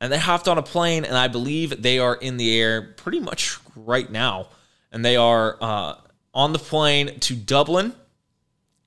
and 0.00 0.12
they 0.12 0.18
hopped 0.18 0.48
on 0.48 0.58
a 0.58 0.62
plane. 0.62 1.04
And 1.04 1.16
I 1.16 1.28
believe 1.28 1.82
they 1.82 1.98
are 1.98 2.14
in 2.14 2.36
the 2.36 2.58
air 2.58 2.82
pretty 2.82 3.20
much 3.20 3.58
right 3.74 4.10
now. 4.10 4.48
And 4.92 5.04
they 5.04 5.16
are 5.16 5.56
uh, 5.60 5.94
on 6.34 6.52
the 6.52 6.58
plane 6.58 7.18
to 7.20 7.34
Dublin, 7.34 7.94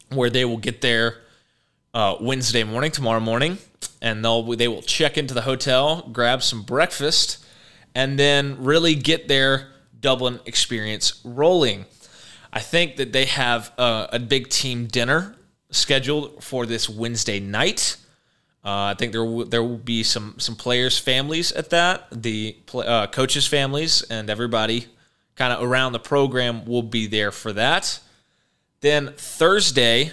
where 0.10 0.30
they 0.30 0.46
will 0.46 0.58
get 0.58 0.82
there 0.82 1.18
uh, 1.94 2.16
Wednesday 2.20 2.64
morning, 2.64 2.92
tomorrow 2.92 3.20
morning, 3.20 3.58
and 4.02 4.24
they'll 4.24 4.44
they 4.56 4.68
will 4.68 4.82
check 4.82 5.18
into 5.18 5.34
the 5.34 5.42
hotel, 5.42 6.10
grab 6.12 6.42
some 6.42 6.64
breakfast, 6.64 7.46
and 7.94 8.18
then 8.18 8.64
really 8.64 8.96
get 8.96 9.28
their 9.28 9.68
Dublin 10.00 10.40
experience 10.46 11.22
rolling. 11.24 11.86
I 12.56 12.60
think 12.60 12.98
that 12.98 13.12
they 13.12 13.26
have 13.26 13.72
a, 13.80 14.10
a 14.14 14.20
big 14.20 14.48
team 14.50 14.86
dinner 14.86 15.36
scheduled 15.72 16.44
for 16.44 16.68
this 16.68 16.88
Wednesday 16.88 17.40
night. 17.40 17.98
Uh, 18.64 18.94
I 18.94 18.94
think 18.94 19.12
there 19.12 19.26
will, 19.26 19.46
there 19.46 19.64
will 19.64 19.78
be 19.78 20.04
some 20.04 20.36
some 20.38 20.56
players' 20.56 21.00
families 21.00 21.52
at 21.52 21.72
that, 21.72 22.08
the 22.12 22.56
uh, 22.74 23.08
coaches' 23.08 23.48
families, 23.48 24.04
and 24.04 24.30
everybody 24.30 24.86
kind 25.36 25.52
of 25.52 25.64
around 25.64 25.94
the 25.94 26.00
program 26.00 26.64
will 26.66 26.84
be 26.84 27.08
there 27.08 27.32
for 27.32 27.52
that. 27.54 28.00
Then 28.82 29.14
Thursday, 29.18 30.12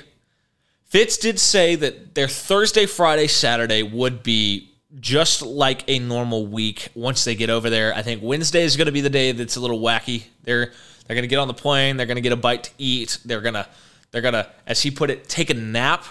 Fitz 0.86 1.18
did 1.18 1.38
say 1.38 1.76
that 1.76 2.14
their 2.14 2.26
Thursday, 2.26 2.86
Friday, 2.86 3.26
Saturday 3.26 3.82
would 3.82 4.22
be 4.22 4.70
just 4.98 5.42
like 5.42 5.84
a 5.88 5.98
normal 5.98 6.46
week 6.46 6.88
once 6.94 7.22
they 7.24 7.34
get 7.34 7.50
over 7.50 7.68
there. 7.68 7.94
I 7.94 8.02
think 8.02 8.22
Wednesday 8.22 8.62
is 8.62 8.76
going 8.76 8.86
to 8.86 8.92
be 8.92 9.02
the 9.02 9.10
day 9.10 9.32
that's 9.32 9.56
a 9.56 9.60
little 9.60 9.80
wacky. 9.80 10.24
They're 10.42 10.72
they're 11.14 11.22
to 11.22 11.28
get 11.28 11.38
on 11.38 11.48
the 11.48 11.54
plane, 11.54 11.96
they're 11.96 12.06
to 12.16 12.22
get 12.22 12.32
a 12.32 12.36
bite 12.36 12.64
to 12.64 12.70
eat, 12.78 13.18
they're 13.24 13.40
to 13.54 13.66
they're 14.10 14.22
to 14.22 14.48
as 14.66 14.82
he 14.82 14.90
put 14.90 15.10
it 15.10 15.28
take 15.28 15.50
a 15.50 15.54
nap 15.54 16.04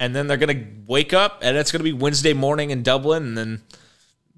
and 0.00 0.14
then 0.14 0.26
they're 0.26 0.36
to 0.56 0.66
wake 0.86 1.12
up 1.12 1.40
and 1.42 1.56
it's 1.56 1.70
to 1.80 1.84
be 1.84 1.92
Wednesday 1.92 2.32
morning 2.32 2.70
in 2.70 2.82
Dublin 2.82 3.22
and 3.22 3.38
then 3.38 3.62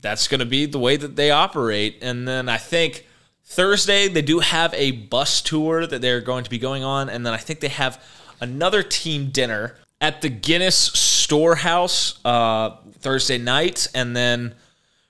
that's 0.00 0.26
to 0.40 0.46
be 0.46 0.66
the 0.66 0.78
way 0.78 0.96
that 0.96 1.16
they 1.16 1.30
operate. 1.30 1.98
And 2.02 2.26
then 2.26 2.48
I 2.48 2.56
think 2.56 3.06
Thursday 3.44 4.08
they 4.08 4.22
do 4.22 4.40
have 4.40 4.72
a 4.74 4.92
bus 4.92 5.42
tour 5.42 5.86
that 5.86 6.00
they're 6.00 6.20
going 6.20 6.44
to 6.44 6.50
be 6.50 6.58
going 6.58 6.82
on 6.82 7.08
and 7.08 7.24
then 7.24 7.32
I 7.32 7.36
think 7.36 7.60
they 7.60 7.68
have 7.68 8.02
another 8.40 8.82
team 8.82 9.30
dinner 9.30 9.76
at 10.00 10.22
the 10.22 10.28
Guinness 10.28 10.76
Storehouse 10.76 12.18
uh, 12.24 12.76
Thursday 12.98 13.38
night, 13.38 13.88
and 13.94 14.16
then 14.16 14.54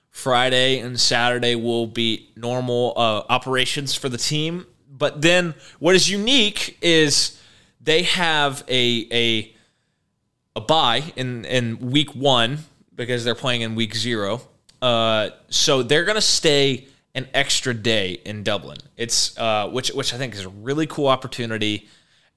Friday 0.09 0.79
and 0.79 0.99
Saturday 0.99 1.55
will 1.55 1.87
be 1.87 2.29
normal 2.35 2.93
uh, 2.95 3.23
operations 3.29 3.95
for 3.95 4.09
the 4.09 4.17
team. 4.17 4.65
But 5.01 5.21
then, 5.21 5.55
what 5.79 5.95
is 5.95 6.09
unique 6.09 6.77
is 6.81 7.41
they 7.81 8.03
have 8.03 8.63
a 8.67 9.07
a 9.11 9.55
a 10.55 10.61
bye 10.61 11.11
in 11.15 11.43
in 11.45 11.91
week 11.91 12.15
one 12.15 12.59
because 12.95 13.25
they're 13.25 13.35
playing 13.35 13.61
in 13.61 13.73
week 13.73 13.95
zero. 13.95 14.41
Uh, 14.79 15.31
so 15.49 15.81
they're 15.81 16.05
gonna 16.05 16.21
stay 16.21 16.87
an 17.15 17.27
extra 17.33 17.73
day 17.73 18.19
in 18.25 18.43
Dublin. 18.43 18.77
It's 18.95 19.35
uh, 19.39 19.67
which 19.69 19.89
which 19.89 20.13
I 20.13 20.17
think 20.17 20.35
is 20.35 20.45
a 20.45 20.49
really 20.49 20.85
cool 20.85 21.07
opportunity 21.07 21.89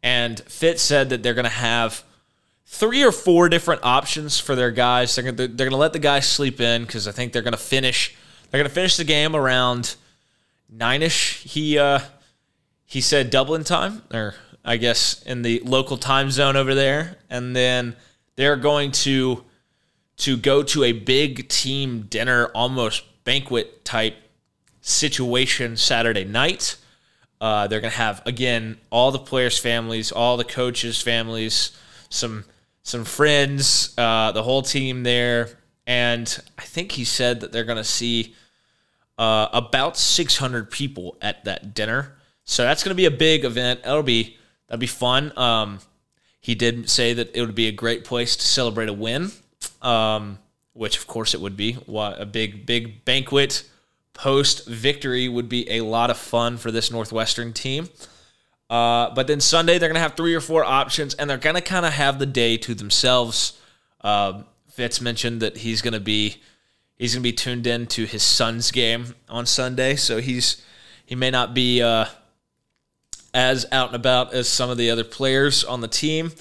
and 0.03 0.39
Fitz 0.41 0.83
said 0.83 1.09
that 1.11 1.23
they're 1.23 1.35
going 1.35 1.45
to 1.45 1.51
have 1.51 2.05
three 2.67 3.03
or 3.03 3.11
four 3.11 3.49
different 3.49 3.83
options 3.85 4.39
for 4.39 4.55
their 4.55 4.71
guys. 4.71 5.15
They're 5.15 5.25
going 5.25 5.37
to, 5.37 5.49
they're 5.49 5.71
to 5.71 5.77
let 5.77 5.95
the 5.95 5.99
guys 5.99 6.29
sleep 6.29 6.61
in 6.61 6.83
because 6.83 7.09
I 7.09 7.13
think 7.13 7.33
they're 7.33 7.43
going 7.43 7.53
to 7.53 7.59
finish 7.59 8.15
they're 8.51 8.63
to 8.63 8.69
finish 8.69 8.97
the 8.97 9.05
game 9.05 9.35
around 9.35 9.97
nine 10.71 11.03
ish. 11.03 11.43
He 11.43 11.79
uh, 11.79 12.01
he 12.85 13.01
said 13.01 13.31
Dublin 13.31 13.65
time, 13.65 14.03
or 14.13 14.35
I 14.65 14.77
guess 14.77 15.23
in 15.23 15.43
the 15.43 15.61
local 15.65 15.97
time 15.97 16.31
zone 16.31 16.57
over 16.57 16.75
there, 16.75 17.19
and 17.29 17.55
then 17.55 17.97
they're 18.37 18.57
going 18.57 18.93
to 18.93 19.45
to 20.17 20.37
go 20.37 20.63
to 20.63 20.85
a 20.85 20.93
big 20.93 21.49
team 21.49 22.03
dinner, 22.03 22.47
almost 22.55 23.03
banquet 23.25 23.85
type 23.85 24.17
situation 24.81 25.77
Saturday 25.77 26.25
night. 26.25 26.77
Uh, 27.41 27.67
they're 27.67 27.81
going 27.81 27.91
to 27.91 27.97
have 27.97 28.23
again 28.27 28.79
all 28.91 29.11
the 29.11 29.19
players' 29.19 29.59
families, 29.59 30.13
all 30.13 30.37
the 30.37 30.45
coaches' 30.45 31.01
families, 31.01 31.77
some 32.09 32.45
some 32.83 33.05
friends, 33.05 33.95
uh, 33.97 34.31
the 34.33 34.43
whole 34.43 34.63
team 34.63 35.03
there, 35.03 35.59
and 35.87 36.39
I 36.59 36.63
think 36.63 36.93
he 36.93 37.05
said 37.05 37.41
that 37.41 37.51
they're 37.51 37.65
going 37.65 37.79
to 37.79 37.85
see 37.85 38.35
uh, 39.19 39.49
about 39.53 39.97
600 39.97 40.71
people 40.71 41.17
at 41.23 41.45
that 41.45 41.75
dinner. 41.75 42.17
So 42.45 42.63
that's 42.63 42.83
going 42.83 42.91
to 42.91 42.97
be 42.97 43.07
a 43.07 43.11
big 43.11 43.45
event. 43.45 43.83
That'll 43.85 44.03
be 44.03 44.37
that'll 44.67 44.81
be 44.81 44.87
fun. 44.87 45.37
Um, 45.37 45.79
he 46.41 46.55
did 46.55 46.91
say 46.91 47.15
that 47.15 47.35
it 47.35 47.41
would 47.41 47.55
be 47.55 47.69
a 47.69 47.73
great 47.73 48.05
place 48.05 48.37
to 48.37 48.47
celebrate 48.47 48.89
a 48.89 48.93
win, 48.93 49.31
um, 49.81 50.39
which 50.75 50.99
of 50.99 51.07
course 51.07 51.35
it 51.35 51.41
would 51.41 51.57
be. 51.57 51.79
A 51.89 52.27
big 52.27 52.67
big 52.67 53.05
banquet 53.05 53.65
post 54.13 54.67
victory 54.67 55.29
would 55.29 55.49
be 55.49 55.71
a 55.71 55.81
lot 55.81 56.11
of 56.11 56.17
fun 56.17 56.57
for 56.57 56.71
this 56.71 56.91
Northwestern 56.91 57.53
team. 57.53 57.89
Uh, 58.71 59.11
but 59.15 59.27
then 59.27 59.41
Sunday, 59.41 59.79
they're 59.79 59.89
going 59.89 59.97
to 59.97 60.01
have 60.01 60.15
three 60.15 60.35
or 60.35 60.41
four 60.41 60.65
options, 60.65 61.15
and 61.15 61.29
they're 61.29 61.37
going 61.37 61.57
to 61.57 61.63
kind 61.63 61.85
of 61.85 61.93
have 61.93 62.19
the 62.19 62.27
day 62.27 62.57
to 62.57 62.75
themselves. 62.75 63.59
Uh, 64.01 64.43
Fitz 64.71 65.01
mentioned 65.01 65.43
that 65.43 65.59
he's 65.59 65.83
going 65.83 65.95
to 65.95 66.01
be 66.01 66.37
he's 66.97 67.15
going 67.15 67.23
to 67.23 67.29
be 67.29 67.33
tuned 67.33 67.67
in 67.67 67.87
to 67.87 68.05
his 68.05 68.23
son's 68.23 68.71
game 68.71 69.15
on 69.29 69.47
Sunday, 69.47 69.97
so 69.97 70.21
he's 70.21 70.63
he 71.05 71.15
may 71.15 71.31
not 71.31 71.55
be 71.55 71.83
uh, 71.83 72.07
as 73.35 73.67
out 73.73 73.89
and 73.89 73.97
about 73.97 74.33
as 74.33 74.49
some 74.49 74.71
of 74.71 74.79
the 74.79 74.91
other 74.91 75.05
players 75.05 75.65
on 75.65 75.81
the 75.81 75.89
team. 75.89 76.33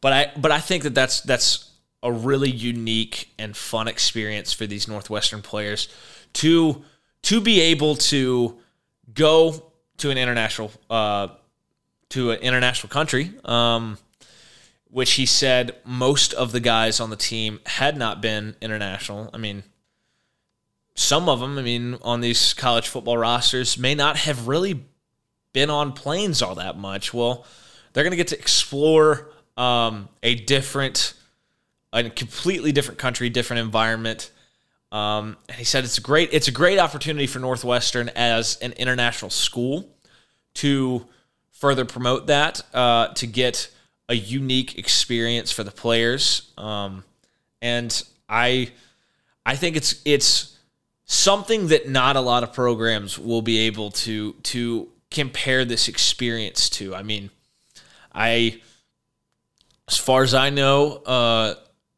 But 0.00 0.12
I 0.12 0.32
but 0.36 0.50
I 0.50 0.58
think 0.58 0.82
that 0.82 0.94
that's 0.94 1.20
that's 1.20 1.70
a 2.02 2.10
really 2.10 2.50
unique 2.50 3.30
and 3.38 3.56
fun 3.56 3.88
experience 3.88 4.52
for 4.52 4.66
these 4.66 4.88
Northwestern 4.88 5.42
players 5.42 5.88
to 6.34 6.82
to 7.22 7.40
be 7.40 7.60
able 7.60 7.96
to 7.96 8.58
go 9.12 9.72
to 9.98 10.10
an 10.10 10.18
international 10.18 10.72
uh, 10.88 11.28
to 12.10 12.30
an 12.30 12.38
international 12.40 12.88
country, 12.88 13.32
um, 13.44 13.98
which 14.90 15.12
he 15.12 15.26
said 15.26 15.76
most 15.84 16.32
of 16.32 16.52
the 16.52 16.60
guys 16.60 17.00
on 17.00 17.10
the 17.10 17.16
team 17.16 17.60
had 17.66 17.96
not 17.96 18.22
been 18.22 18.56
international. 18.62 19.28
I 19.34 19.38
mean, 19.38 19.64
some 20.94 21.28
of 21.28 21.40
them, 21.40 21.58
I 21.58 21.62
mean, 21.62 21.98
on 22.02 22.20
these 22.20 22.54
college 22.54 22.88
football 22.88 23.18
rosters 23.18 23.76
may 23.76 23.94
not 23.94 24.16
have 24.18 24.48
really 24.48 24.84
been 25.52 25.70
on 25.70 25.92
planes 25.92 26.42
all 26.42 26.56
that 26.56 26.76
much. 26.76 27.12
Well, 27.12 27.44
they're 27.92 28.04
going 28.04 28.12
to 28.12 28.16
get 28.16 28.28
to 28.28 28.38
explore 28.38 29.30
um, 29.56 30.08
a 30.22 30.34
different, 30.34 31.14
a 31.92 32.08
completely 32.10 32.72
different 32.72 32.98
country, 32.98 33.28
different 33.30 33.60
environment. 33.60 34.30
Um, 34.90 35.36
and 35.48 35.58
he 35.58 35.64
said 35.64 35.84
it's 35.84 35.98
a 35.98 36.02
great 36.02 36.30
it's 36.32 36.48
a 36.48 36.52
great 36.52 36.78
opportunity 36.78 37.26
for 37.26 37.40
Northwestern 37.40 38.08
as 38.16 38.56
an 38.62 38.72
international 38.72 39.30
school 39.30 39.86
to 40.54 41.06
further 41.50 41.84
promote 41.84 42.28
that 42.28 42.62
uh, 42.72 43.08
to 43.08 43.26
get 43.26 43.70
a 44.08 44.14
unique 44.14 44.78
experience 44.78 45.52
for 45.52 45.62
the 45.62 45.70
players. 45.70 46.52
Um, 46.56 47.04
and 47.60 48.02
I 48.28 48.70
I 49.44 49.56
think 49.56 49.76
it's 49.76 50.00
it's 50.04 50.56
something 51.04 51.68
that 51.68 51.88
not 51.88 52.16
a 52.16 52.20
lot 52.20 52.42
of 52.42 52.52
programs 52.52 53.18
will 53.18 53.42
be 53.42 53.60
able 53.60 53.90
to 53.90 54.32
to 54.44 54.88
compare 55.10 55.64
this 55.64 55.88
experience 55.88 56.68
to. 56.70 56.94
I 56.94 57.02
mean, 57.02 57.30
I 58.14 58.60
as 59.88 59.96
far 59.96 60.22
as 60.22 60.34
I 60.34 60.50
know, 60.50 60.96
uh, 61.06 61.54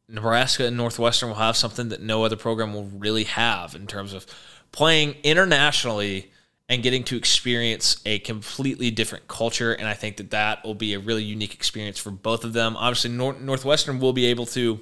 Nebraska 0.07 0.65
and 0.65 0.77
Northwestern 0.77 1.29
will 1.29 1.35
have 1.35 1.57
something 1.57 1.89
that 1.89 2.01
no 2.01 2.23
other 2.23 2.37
program 2.37 2.73
will 2.73 2.85
really 2.85 3.25
have 3.25 3.75
in 3.75 3.85
terms 3.85 4.13
of 4.13 4.25
playing 4.71 5.15
internationally 5.23 6.31
and 6.69 6.81
getting 6.81 7.03
to 7.03 7.17
experience 7.17 8.01
a 8.05 8.19
completely 8.19 8.91
different 8.91 9.27
culture. 9.27 9.73
And 9.73 9.87
I 9.87 9.93
think 9.93 10.17
that 10.17 10.31
that 10.31 10.63
will 10.63 10.73
be 10.73 10.93
a 10.93 10.99
really 10.99 11.23
unique 11.23 11.53
experience 11.53 11.99
for 11.99 12.11
both 12.11 12.45
of 12.45 12.53
them. 12.53 12.77
Obviously, 12.77 13.11
Nor- 13.11 13.39
Northwestern 13.39 13.99
will 13.99 14.13
be 14.13 14.25
able 14.27 14.45
to 14.47 14.79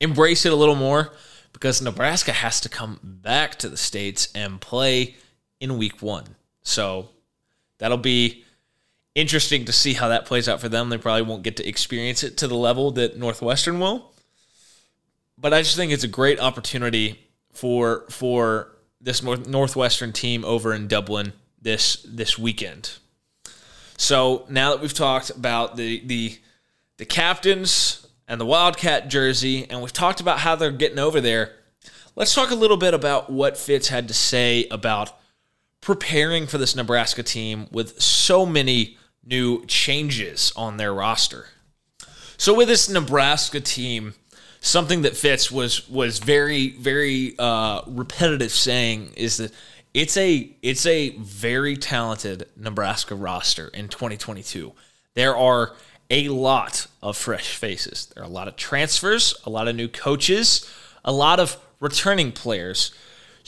embrace 0.00 0.44
it 0.44 0.52
a 0.52 0.56
little 0.56 0.74
more 0.74 1.12
because 1.52 1.80
Nebraska 1.80 2.32
has 2.32 2.60
to 2.62 2.68
come 2.68 2.98
back 3.02 3.56
to 3.60 3.68
the 3.68 3.76
States 3.76 4.28
and 4.34 4.60
play 4.60 5.16
in 5.60 5.78
week 5.78 6.02
one. 6.02 6.24
So 6.68 7.08
that'll 7.78 7.96
be 7.96 8.44
interesting 9.14 9.64
to 9.64 9.72
see 9.72 9.94
how 9.94 10.08
that 10.08 10.26
plays 10.26 10.50
out 10.50 10.60
for 10.60 10.68
them. 10.68 10.90
They 10.90 10.98
probably 10.98 11.22
won't 11.22 11.42
get 11.42 11.56
to 11.56 11.66
experience 11.66 12.22
it 12.22 12.36
to 12.38 12.46
the 12.46 12.56
level 12.56 12.90
that 12.92 13.16
Northwestern 13.16 13.80
will. 13.80 14.12
But 15.38 15.54
I 15.54 15.62
just 15.62 15.76
think 15.76 15.92
it's 15.92 16.04
a 16.04 16.08
great 16.08 16.38
opportunity 16.38 17.26
for 17.52 18.04
for 18.10 18.76
this 19.00 19.22
Northwestern 19.22 20.12
team 20.12 20.44
over 20.44 20.74
in 20.74 20.88
Dublin 20.88 21.32
this 21.60 22.04
this 22.06 22.38
weekend. 22.38 22.98
So 23.96 24.44
now 24.50 24.72
that 24.72 24.82
we've 24.82 24.92
talked 24.92 25.30
about 25.30 25.76
the 25.76 26.06
the 26.06 26.38
the 26.98 27.06
captains 27.06 28.06
and 28.28 28.38
the 28.38 28.46
Wildcat 28.46 29.08
jersey, 29.08 29.66
and 29.70 29.80
we've 29.80 29.92
talked 29.92 30.20
about 30.20 30.40
how 30.40 30.54
they're 30.54 30.70
getting 30.70 30.98
over 30.98 31.20
there, 31.20 31.54
let's 32.14 32.34
talk 32.34 32.50
a 32.50 32.54
little 32.54 32.76
bit 32.76 32.92
about 32.92 33.30
what 33.30 33.56
Fitz 33.56 33.88
had 33.88 34.08
to 34.08 34.14
say 34.14 34.66
about 34.70 35.17
preparing 35.80 36.46
for 36.46 36.58
this 36.58 36.74
Nebraska 36.74 37.22
team 37.22 37.66
with 37.70 38.00
so 38.00 38.44
many 38.44 38.98
new 39.24 39.64
changes 39.66 40.52
on 40.56 40.76
their 40.76 40.92
roster. 40.92 41.46
So 42.36 42.54
with 42.54 42.68
this 42.68 42.88
Nebraska 42.88 43.60
team, 43.60 44.14
something 44.60 45.02
that 45.02 45.16
Fitz 45.16 45.50
was 45.50 45.88
was 45.88 46.18
very 46.18 46.70
very 46.70 47.34
uh, 47.38 47.82
repetitive 47.86 48.52
saying 48.52 49.12
is 49.16 49.36
that 49.38 49.52
it's 49.94 50.16
a 50.16 50.50
it's 50.62 50.86
a 50.86 51.10
very 51.18 51.76
talented 51.76 52.46
Nebraska 52.56 53.14
roster 53.14 53.68
in 53.68 53.88
2022. 53.88 54.72
There 55.14 55.36
are 55.36 55.74
a 56.10 56.28
lot 56.28 56.86
of 57.02 57.16
fresh 57.16 57.56
faces. 57.56 58.06
There 58.14 58.22
are 58.22 58.26
a 58.26 58.30
lot 58.30 58.48
of 58.48 58.56
transfers, 58.56 59.34
a 59.44 59.50
lot 59.50 59.68
of 59.68 59.76
new 59.76 59.88
coaches, 59.88 60.68
a 61.04 61.12
lot 61.12 61.40
of 61.40 61.56
returning 61.80 62.32
players. 62.32 62.92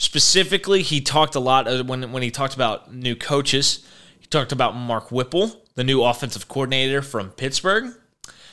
Specifically, 0.01 0.81
he 0.81 0.99
talked 0.99 1.35
a 1.35 1.39
lot 1.39 1.85
when 1.85 2.11
when 2.11 2.23
he 2.23 2.31
talked 2.31 2.55
about 2.55 2.91
new 2.91 3.15
coaches. 3.15 3.85
He 4.19 4.25
talked 4.25 4.51
about 4.51 4.75
Mark 4.75 5.11
Whipple, 5.11 5.63
the 5.75 5.83
new 5.83 6.01
offensive 6.01 6.47
coordinator 6.47 7.03
from 7.03 7.29
Pittsburgh. 7.29 7.93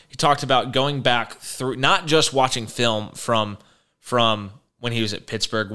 He 0.09 0.15
talked 0.15 0.43
about 0.43 0.73
going 0.73 1.01
back 1.01 1.41
through 1.41 1.77
not 1.77 2.05
just 2.05 2.35
watching 2.35 2.67
film 2.67 3.13
from 3.13 3.57
from 3.99 4.51
when 4.81 4.93
he 4.93 5.01
was 5.01 5.15
at 5.15 5.27
Pittsburgh, 5.27 5.71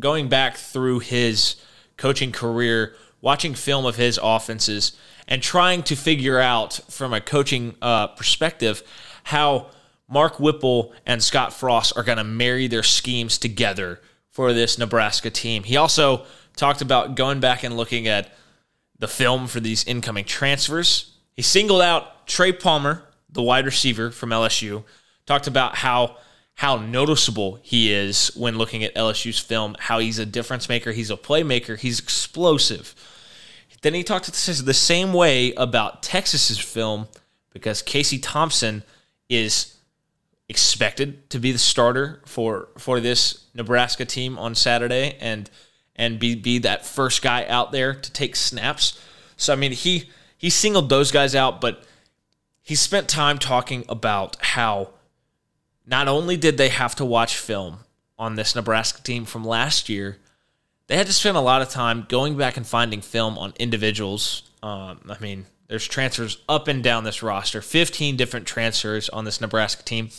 going 0.00 0.28
back 0.28 0.56
through 0.56 0.98
his 0.98 1.62
coaching 1.96 2.32
career, 2.32 2.96
watching 3.20 3.54
film 3.54 3.86
of 3.86 3.94
his 3.94 4.18
offenses, 4.20 4.96
and 5.28 5.40
trying 5.40 5.84
to 5.84 5.94
figure 5.94 6.40
out 6.40 6.80
from 6.90 7.12
a 7.12 7.20
coaching 7.20 7.76
uh, 7.80 8.08
perspective 8.08 8.82
how 9.22 9.70
Mark 10.08 10.40
Whipple 10.40 10.92
and 11.06 11.22
Scott 11.22 11.52
Frost 11.52 11.96
are 11.96 12.02
going 12.02 12.18
to 12.18 12.24
marry 12.24 12.66
their 12.66 12.82
schemes 12.82 13.38
together 13.38 14.00
for 14.34 14.52
this 14.52 14.78
Nebraska 14.78 15.30
team. 15.30 15.62
He 15.62 15.76
also 15.76 16.26
talked 16.56 16.82
about 16.82 17.14
going 17.14 17.38
back 17.38 17.62
and 17.62 17.76
looking 17.76 18.08
at 18.08 18.34
the 18.98 19.06
film 19.06 19.46
for 19.46 19.60
these 19.60 19.84
incoming 19.84 20.24
transfers. 20.24 21.12
He 21.34 21.42
singled 21.42 21.80
out 21.80 22.26
Trey 22.26 22.52
Palmer, 22.52 23.04
the 23.30 23.42
wide 23.42 23.64
receiver 23.64 24.10
from 24.10 24.30
LSU, 24.30 24.82
talked 25.24 25.46
about 25.46 25.76
how 25.76 26.16
how 26.56 26.76
noticeable 26.76 27.58
he 27.62 27.92
is 27.92 28.30
when 28.36 28.58
looking 28.58 28.84
at 28.84 28.94
LSU's 28.94 29.38
film, 29.38 29.76
how 29.78 29.98
he's 29.98 30.18
a 30.20 30.26
difference 30.26 30.68
maker, 30.68 30.92
he's 30.92 31.10
a 31.10 31.16
playmaker, 31.16 31.76
he's 31.78 31.98
explosive. 31.98 32.94
Then 33.82 33.94
he 33.94 34.04
talked 34.04 34.26
the 34.32 34.74
same 34.74 35.12
way 35.12 35.52
about 35.54 36.02
Texas's 36.02 36.58
film 36.58 37.06
because 37.52 37.82
Casey 37.82 38.18
Thompson 38.18 38.84
is 39.28 39.76
expected 40.48 41.28
to 41.30 41.38
be 41.38 41.52
the 41.52 41.58
starter 41.58 42.20
for 42.26 42.68
for 42.78 43.00
this 43.00 43.46
Nebraska 43.54 44.04
team 44.04 44.38
on 44.38 44.54
Saturday 44.54 45.16
and 45.20 45.48
and 45.96 46.18
be 46.18 46.34
be 46.34 46.58
that 46.58 46.84
first 46.84 47.22
guy 47.22 47.46
out 47.46 47.72
there 47.72 47.94
to 47.94 48.12
take 48.12 48.36
snaps. 48.36 49.00
So 49.36 49.52
I 49.52 49.56
mean 49.56 49.72
he 49.72 50.10
he 50.36 50.50
singled 50.50 50.88
those 50.88 51.10
guys 51.10 51.34
out, 51.34 51.60
but 51.60 51.84
he 52.60 52.74
spent 52.74 53.08
time 53.08 53.38
talking 53.38 53.84
about 53.88 54.36
how 54.40 54.90
not 55.86 56.08
only 56.08 56.36
did 56.36 56.56
they 56.56 56.70
have 56.70 56.94
to 56.96 57.04
watch 57.04 57.36
film 57.36 57.78
on 58.18 58.36
this 58.36 58.54
Nebraska 58.54 59.02
team 59.02 59.24
from 59.24 59.44
last 59.44 59.88
year, 59.88 60.18
they 60.86 60.96
had 60.96 61.06
to 61.06 61.12
spend 61.12 61.36
a 61.36 61.40
lot 61.40 61.62
of 61.62 61.68
time 61.68 62.06
going 62.08 62.36
back 62.36 62.56
and 62.56 62.66
finding 62.66 63.00
film 63.00 63.38
on 63.38 63.52
individuals. 63.58 64.50
Um, 64.62 65.00
I 65.08 65.18
mean, 65.20 65.46
there's 65.68 65.86
transfers 65.86 66.38
up 66.48 66.68
and 66.68 66.82
down 66.82 67.04
this 67.04 67.22
roster, 67.22 67.62
15 67.62 68.16
different 68.16 68.46
transfers 68.46 69.08
on 69.08 69.24
this 69.24 69.40
Nebraska 69.40 69.82
team. 69.82 70.10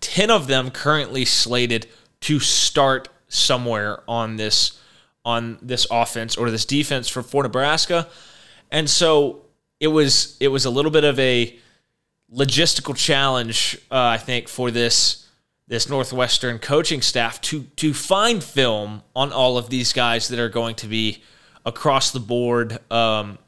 10 0.00 0.30
of 0.30 0.46
them 0.46 0.70
currently 0.70 1.24
slated 1.24 1.86
to 2.20 2.40
start 2.40 3.08
somewhere 3.28 4.02
on 4.06 4.36
this 4.36 4.80
on 5.24 5.58
this 5.62 5.86
offense 5.90 6.36
or 6.36 6.50
this 6.50 6.66
defense 6.66 7.08
for, 7.08 7.22
for 7.22 7.42
Nebraska. 7.42 8.08
And 8.70 8.90
so 8.90 9.46
it 9.80 9.88
was 9.88 10.36
it 10.40 10.48
was 10.48 10.64
a 10.64 10.70
little 10.70 10.90
bit 10.90 11.04
of 11.04 11.18
a 11.18 11.58
logistical 12.32 12.96
challenge, 12.96 13.78
uh, 13.90 13.96
I 13.96 14.18
think, 14.18 14.48
for 14.48 14.70
this 14.70 15.26
this 15.66 15.88
Northwestern 15.88 16.58
coaching 16.58 17.00
staff 17.00 17.40
to 17.42 17.62
to 17.76 17.94
find 17.94 18.44
film 18.44 19.02
on 19.16 19.32
all 19.32 19.56
of 19.56 19.70
these 19.70 19.92
guys 19.92 20.28
that 20.28 20.38
are 20.38 20.50
going 20.50 20.74
to 20.76 20.86
be 20.86 21.22
across 21.64 22.10
the 22.10 22.20
board 22.20 22.78
um, 22.92 23.38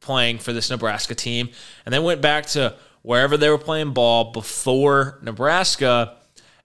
playing 0.00 0.38
for 0.38 0.52
this 0.52 0.70
Nebraska 0.70 1.14
team, 1.14 1.50
and 1.84 1.92
then 1.92 2.02
went 2.02 2.20
back 2.20 2.46
to 2.46 2.74
wherever 3.02 3.36
they 3.36 3.48
were 3.48 3.58
playing 3.58 3.92
ball 3.92 4.32
before 4.32 5.18
Nebraska, 5.22 6.16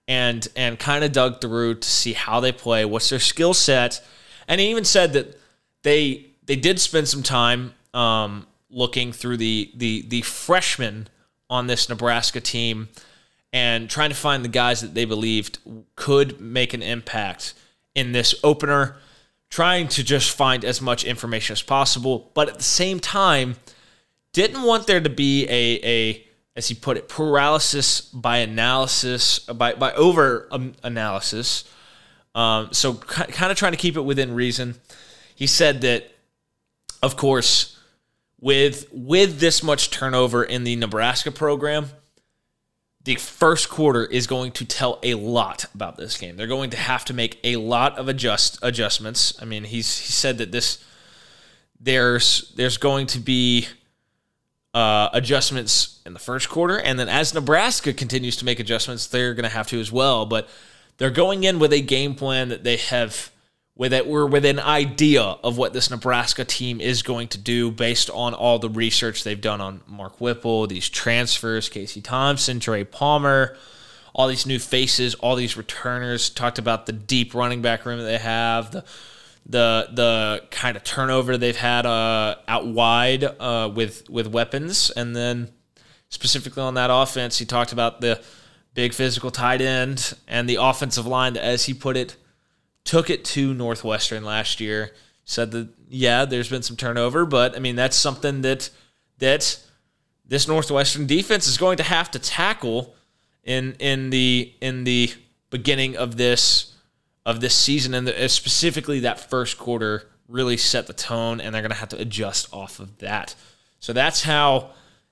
and 0.08 0.48
and 0.56 0.78
kind 0.80 1.04
of 1.04 1.12
dug 1.12 1.42
through 1.42 1.76
to 1.76 1.88
see 1.88 2.14
how 2.14 2.40
they 2.40 2.52
play, 2.52 2.86
what's 2.86 3.10
their 3.10 3.20
skill 3.20 3.54
set, 3.54 4.06
and 4.48 4.62
he 4.62 4.70
even 4.70 4.86
said 4.86 5.14
that 5.14 5.40
they 5.84 6.28
they 6.46 6.56
did 6.56 6.80
spend 6.80 7.08
some 7.08 7.24
time 7.24 7.74
um, 7.94 8.46
looking 8.70 9.12
through 9.12 9.38
the 9.38 9.72
the 9.76 10.04
the 10.08 10.22
freshmen 10.22 11.08
on 11.50 11.68
this 11.68 11.90
Nebraska 11.90 12.42
team 12.42 12.90
and 13.54 13.90
trying 13.90 14.10
to 14.10 14.16
find 14.16 14.44
the 14.44 14.50
guys 14.50 14.82
that 14.82 14.94
they 14.94 15.06
believed 15.06 15.60
could 15.96 16.42
make 16.42 16.74
an 16.74 16.82
impact 16.82 17.54
in 17.94 18.12
this 18.12 18.36
opener, 18.44 18.98
trying 19.50 19.88
to 19.88 20.04
just 20.04 20.36
find 20.36 20.66
as 20.66 20.82
much 20.82 21.04
information 21.04 21.54
as 21.54 21.62
possible, 21.62 22.32
but 22.34 22.50
at 22.50 22.56
the 22.56 22.64
same 22.64 23.00
time, 23.00 23.56
didn't 24.34 24.64
want 24.64 24.86
there 24.88 25.00
to 25.00 25.10
be 25.10 25.46
a, 25.46 25.80
a 25.84 26.28
as 26.56 26.68
he 26.68 26.76
put 26.76 26.98
it, 26.98 27.10
paralysis 27.10 28.02
by 28.02 28.38
analysis, 28.38 29.40
by, 29.40 29.74
by 29.74 29.94
over 29.94 30.50
analysis. 30.84 31.66
Um, 32.34 32.70
so, 32.72 32.96
kind 32.96 33.52
of 33.52 33.58
trying 33.58 33.74
to 33.74 33.78
keep 33.78 33.96
it 33.96 34.02
within 34.02 34.34
reason. 34.34 34.76
He 35.36 35.48
said 35.48 35.82
that, 35.82 36.12
of 37.02 37.16
course, 37.16 37.78
with 38.40 38.88
with 38.92 39.40
this 39.40 39.64
much 39.64 39.90
turnover 39.90 40.44
in 40.44 40.66
the 40.66 40.76
Nebraska 40.76 41.32
program, 41.32 41.90
the 43.06 43.16
first 43.16 43.70
quarter 43.70 44.04
is 44.04 44.26
going 44.26 44.52
to 44.52 44.66
tell 44.66 45.00
a 45.04 45.14
lot 45.14 45.66
about 45.76 45.96
this 45.96 46.18
game. 46.18 46.38
They're 46.38 46.48
going 46.48 46.72
to 46.72 46.78
have 46.78 47.06
to 47.06 47.14
make 47.14 47.40
a 47.44 47.56
lot 47.56 47.98
of 48.00 48.08
adjust 48.08 48.58
adjustments. 48.64 49.40
I 49.40 49.46
mean, 49.46 49.64
he's 49.64 49.98
he 49.98 50.12
said 50.12 50.40
that 50.40 50.52
this 50.52 50.84
there's 51.80 52.52
there's 52.56 52.78
going 52.78 53.06
to 53.08 53.20
be 53.20 53.68
uh, 54.74 55.10
adjustments 55.14 56.02
in 56.06 56.14
the 56.14 56.20
first 56.20 56.50
quarter, 56.50 56.80
and 56.80 56.98
then 56.98 57.08
as 57.08 57.32
Nebraska 57.32 57.94
continues 57.94 58.36
to 58.38 58.46
make 58.46 58.60
adjustments, 58.60 59.06
they're 59.06 59.36
going 59.36 59.44
to 59.44 59.56
have 59.56 59.68
to 59.68 59.80
as 59.80 59.92
well. 59.92 60.26
But 60.26 60.50
they're 60.98 61.12
going 61.12 61.44
in 61.44 61.60
with 61.60 61.74
a 61.74 61.82
game 61.82 62.16
plan 62.16 62.50
that 62.50 62.64
they 62.64 62.78
have 62.78 63.32
with 63.78 63.92
it 63.94 64.08
we're 64.08 64.26
with 64.26 64.46
an 64.46 64.60
idea 64.60 65.22
of 65.22 65.58
what 65.58 65.74
this 65.74 65.90
Nebraska 65.90 66.46
team 66.46 66.80
is 66.80 67.04
going 67.04 67.28
to 67.30 67.38
do 67.38 67.72
based 67.72 68.10
on 68.10 68.34
all 68.34 68.58
the 68.58 68.70
research 68.70 69.24
they've 69.24 69.40
done 69.40 69.60
on 69.62 69.82
Mark 69.88 70.22
Whipple, 70.22 70.68
these 70.68 70.88
transfers, 70.88 71.68
Casey 71.68 72.02
Thompson, 72.02 72.60
Trey 72.60 72.86
Palmer, 72.86 73.58
all 74.14 74.28
these 74.28 74.46
new 74.46 74.60
faces, 74.60 75.14
all 75.16 75.36
these 75.36 75.58
returners. 75.58 76.30
Talked 76.30 76.58
about 76.58 76.86
the 76.86 76.94
deep 76.94 77.34
running 77.34 77.62
back 77.62 77.86
room 77.86 78.00
that 78.00 78.06
they 78.06 78.18
have, 78.18 78.72
the 78.72 78.84
the 79.46 79.90
the 79.94 80.44
kind 80.52 80.78
of 80.78 80.84
turnover 80.84 81.38
they've 81.38 81.56
had 81.56 81.86
uh, 81.86 82.36
out 82.48 82.66
wide 82.66 83.24
uh, 83.24 83.70
with 83.74 84.10
with 84.10 84.28
weapons, 84.28 84.90
and 84.90 85.16
then 85.16 85.52
specifically 86.08 86.64
on 86.64 86.76
that 86.76 86.90
offense, 86.92 87.38
he 87.38 87.46
talked 87.46 87.74
about 87.74 88.00
the 88.00 88.22
big 88.74 88.94
physical 88.94 89.32
tight 89.32 89.62
end 89.62 90.14
and 90.28 90.50
the 90.50 90.56
offensive 90.56 91.06
line, 91.06 91.36
as 91.36 91.66
he 91.66 91.74
put 91.74 91.98
it 91.98 92.16
took 92.86 93.10
it 93.10 93.26
to 93.26 93.54
Northwestern 93.54 94.24
last 94.24 94.62
year. 94.62 94.92
Said 95.26 95.52
that 95.52 95.70
yeah, 95.90 96.26
there's 96.26 96.50
been 96.50 96.62
some 96.62 96.78
turnover, 96.78 97.26
but 97.26 97.56
I 97.56 97.60
mean 97.60 97.76
that's 97.76 97.98
something 97.98 98.42
that 98.42 98.70
that 99.20 99.60
this 100.26 100.48
Northwestern 100.48 101.06
defense 101.06 101.48
is 101.48 101.58
going 101.58 101.78
to 101.78 101.84
have 101.84 102.10
to 102.12 102.20
tackle 102.20 102.96
in 103.44 103.74
in 103.80 104.12
the 104.12 104.54
in 104.62 104.84
the 104.84 105.12
beginning 105.50 105.98
of 105.98 106.18
this 106.18 106.76
of 107.26 107.42
this 107.42 107.56
season 107.56 107.94
and 107.94 108.08
the, 108.08 108.26
uh, 108.26 108.28
specifically 108.28 109.00
that 109.00 109.20
first 109.20 109.58
quarter 109.58 110.08
really 110.28 110.58
set 110.58 110.88
the 110.88 110.94
tone, 110.94 111.40
and 111.40 111.54
they're 111.54 111.62
going 111.62 111.72
to 111.72 111.78
have 111.78 111.90
to 111.90 112.00
adjust 112.00 112.52
off 112.54 112.80
of 112.80 112.98
that. 113.00 113.36
So 113.80 113.94
that's 113.94 114.24
how 114.24 114.72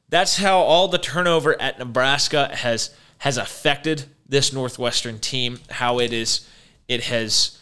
that's 0.09 0.37
how 0.37 0.59
all 0.59 0.87
the 0.87 0.97
turnover 0.97 1.59
at 1.61 1.79
Nebraska 1.79 2.55
has 2.55 2.95
has 3.19 3.37
affected 3.37 4.05
this 4.27 4.53
Northwestern 4.53 5.19
team. 5.19 5.59
How 5.69 5.99
it 5.99 6.13
is, 6.13 6.47
it 6.87 7.05
has 7.05 7.59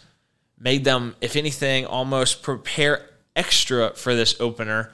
made 0.62 0.84
them, 0.84 1.16
if 1.20 1.36
anything, 1.36 1.84
almost 1.84 2.42
prepare 2.42 3.06
extra 3.34 3.92
for 3.94 4.14
this 4.14 4.40
opener. 4.40 4.92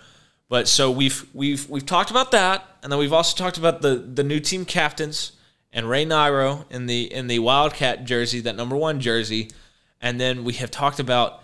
But 0.48 0.66
so 0.66 0.90
we've 0.90 1.28
we've 1.34 1.68
we've 1.68 1.84
talked 1.84 2.10
about 2.10 2.30
that, 2.30 2.64
and 2.82 2.90
then 2.90 2.98
we've 2.98 3.12
also 3.12 3.36
talked 3.36 3.58
about 3.58 3.82
the 3.82 3.96
the 3.96 4.24
new 4.24 4.40
team 4.40 4.64
captains 4.64 5.32
and 5.72 5.88
Ray 5.88 6.06
Niro 6.06 6.64
in 6.70 6.86
the 6.86 7.12
in 7.12 7.26
the 7.26 7.38
Wildcat 7.40 8.04
jersey, 8.04 8.40
that 8.40 8.56
number 8.56 8.76
one 8.76 9.00
jersey, 9.00 9.50
and 10.00 10.18
then 10.18 10.44
we 10.44 10.54
have 10.54 10.70
talked 10.70 11.00
about 11.00 11.42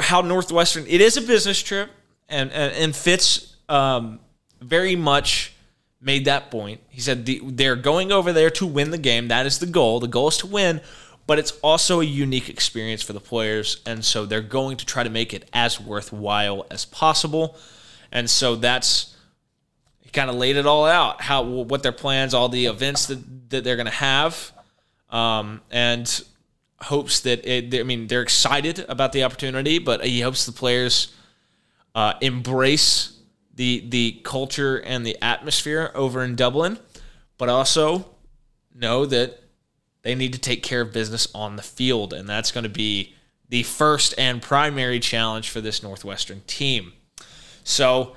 how 0.00 0.20
Northwestern. 0.20 0.84
It 0.88 1.00
is 1.00 1.16
a 1.16 1.22
business 1.22 1.62
trip, 1.62 1.90
and 2.28 2.50
and, 2.50 2.74
and 2.74 2.96
Fitz 2.96 3.54
um, 3.68 4.18
very 4.60 4.96
much 4.96 5.52
made 6.00 6.24
that 6.24 6.50
point. 6.50 6.80
He 6.88 7.00
said 7.00 7.24
the, 7.26 7.40
they're 7.44 7.76
going 7.76 8.10
over 8.10 8.32
there 8.32 8.50
to 8.50 8.66
win 8.66 8.90
the 8.90 8.98
game. 8.98 9.28
That 9.28 9.46
is 9.46 9.60
the 9.60 9.66
goal. 9.66 10.00
The 10.00 10.08
goal 10.08 10.28
is 10.28 10.38
to 10.38 10.48
win, 10.48 10.80
but 11.26 11.38
it's 11.38 11.52
also 11.62 12.00
a 12.00 12.04
unique 12.04 12.48
experience 12.48 13.02
for 13.02 13.12
the 13.12 13.20
players, 13.20 13.80
and 13.86 14.04
so 14.04 14.26
they're 14.26 14.40
going 14.40 14.76
to 14.76 14.86
try 14.86 15.02
to 15.02 15.10
make 15.10 15.32
it 15.32 15.48
as 15.52 15.80
worthwhile 15.80 16.66
as 16.70 16.84
possible. 16.84 17.56
And 18.10 18.28
so 18.28 18.56
that's 18.56 19.16
he 20.00 20.10
kind 20.10 20.28
of 20.28 20.36
laid 20.36 20.56
it 20.56 20.66
all 20.66 20.84
out 20.84 21.22
how 21.22 21.42
what 21.42 21.82
their 21.82 21.92
plans, 21.92 22.34
all 22.34 22.48
the 22.48 22.66
events 22.66 23.06
that, 23.06 23.50
that 23.50 23.64
they're 23.64 23.76
going 23.76 23.86
to 23.86 23.92
have, 23.92 24.52
um, 25.10 25.60
and 25.70 26.24
hopes 26.80 27.20
that 27.20 27.46
it, 27.46 27.78
I 27.78 27.84
mean 27.84 28.08
they're 28.08 28.22
excited 28.22 28.84
about 28.88 29.12
the 29.12 29.22
opportunity, 29.24 29.78
but 29.78 30.04
he 30.04 30.20
hopes 30.20 30.44
the 30.44 30.52
players 30.52 31.14
uh, 31.94 32.14
embrace 32.20 33.18
the 33.54 33.84
the 33.88 34.20
culture 34.24 34.78
and 34.78 35.06
the 35.06 35.16
atmosphere 35.22 35.92
over 35.94 36.22
in 36.22 36.34
Dublin, 36.34 36.78
but 37.38 37.48
also 37.48 38.08
know 38.74 39.06
that 39.06 39.41
they 40.02 40.14
need 40.14 40.32
to 40.32 40.38
take 40.38 40.62
care 40.62 40.80
of 40.80 40.92
business 40.92 41.28
on 41.34 41.56
the 41.56 41.62
field, 41.62 42.12
and 42.12 42.28
that's 42.28 42.52
going 42.52 42.64
to 42.64 42.70
be 42.70 43.14
the 43.48 43.62
first 43.62 44.14
and 44.18 44.40
primary 44.42 45.00
challenge 45.00 45.50
for 45.50 45.60
this 45.60 45.82
Northwestern 45.82 46.42
team. 46.46 46.92
So 47.64 48.16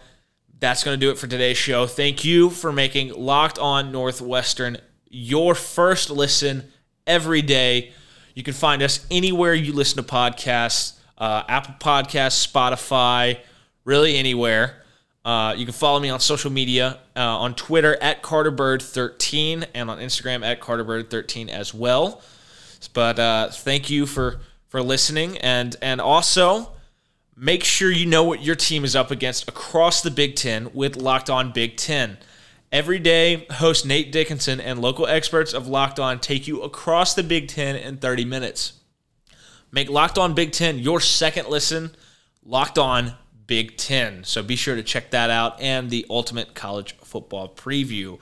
that's 0.60 0.84
going 0.84 1.00
to 1.00 1.06
do 1.06 1.12
it 1.12 1.18
for 1.18 1.28
today's 1.28 1.58
show. 1.58 1.86
Thank 1.86 2.24
you 2.24 2.50
for 2.50 2.72
making 2.72 3.14
Locked 3.14 3.60
On 3.60 3.92
Northwestern 3.92 4.78
your 5.10 5.54
first 5.56 6.10
listen 6.10 6.72
every 7.06 7.42
day. 7.42 7.92
You 8.34 8.44
can 8.44 8.54
find 8.54 8.82
us 8.82 9.06
anywhere 9.12 9.54
you 9.54 9.74
listen 9.74 10.04
to 10.04 10.10
podcasts 10.10 10.96
uh, 11.18 11.44
Apple 11.48 11.76
Podcasts, 11.80 12.46
Spotify, 12.46 13.40
really 13.84 14.18
anywhere. 14.18 14.84
Uh, 15.26 15.56
you 15.58 15.66
can 15.66 15.74
follow 15.74 16.00
me 16.00 16.10
on 16.10 16.20
social 16.20 16.52
media 16.52 17.00
uh, 17.16 17.20
on 17.20 17.56
Twitter 17.56 17.98
at 18.00 18.22
CarterBird13 18.22 19.66
and 19.74 19.90
on 19.90 19.98
Instagram 19.98 20.46
at 20.46 20.62
CarterBird13 20.62 21.50
as 21.50 21.74
well. 21.74 22.22
But 22.94 23.18
uh, 23.18 23.50
thank 23.50 23.90
you 23.90 24.06
for 24.06 24.40
for 24.70 24.84
listening 24.84 25.38
and 25.40 25.76
and 25.82 26.00
also 26.00 26.74
make 27.36 27.64
sure 27.64 27.90
you 27.90 28.06
know 28.06 28.24
what 28.24 28.42
your 28.42 28.56
team 28.56 28.84
is 28.86 28.96
up 28.96 29.10
against 29.10 29.50
across 29.50 30.02
the 30.02 30.12
Big 30.12 30.36
Ten 30.36 30.70
with 30.74 30.96
Locked 30.96 31.30
On 31.30 31.52
Big 31.52 31.76
Ten. 31.76 32.18
Every 32.72 33.00
day, 33.00 33.48
host 33.52 33.86
Nate 33.86 34.12
Dickinson 34.12 34.60
and 34.60 34.80
local 34.80 35.08
experts 35.08 35.54
of 35.54 35.68
Locked 35.68 36.00
On 36.00 36.20
take 36.20 36.48
you 36.48 36.62
across 36.62 37.16
the 37.16 37.24
Big 37.24 37.48
Ten 37.48 37.76
in 37.76 37.98
30 37.98 38.26
minutes. 38.26 38.74
Make 39.72 39.90
Locked 39.90 40.18
On 40.18 40.36
Big 40.36 40.52
Ten 40.52 40.78
your 40.78 41.00
second 41.00 41.48
listen. 41.48 41.96
Locked 42.44 42.78
On 42.78 43.16
Big 43.48 43.78
Ten. 43.78 44.24
So 44.24 44.42
be 44.42 44.56
sure 44.56 44.76
to 44.76 44.84
check 44.84 45.12
that 45.12 45.30
out 45.30 45.60
and 45.62 45.90
the 45.90 46.06
Ultimate 46.10 46.54
College 46.54 46.98
Football 46.98 47.50
Preview. 47.50 48.20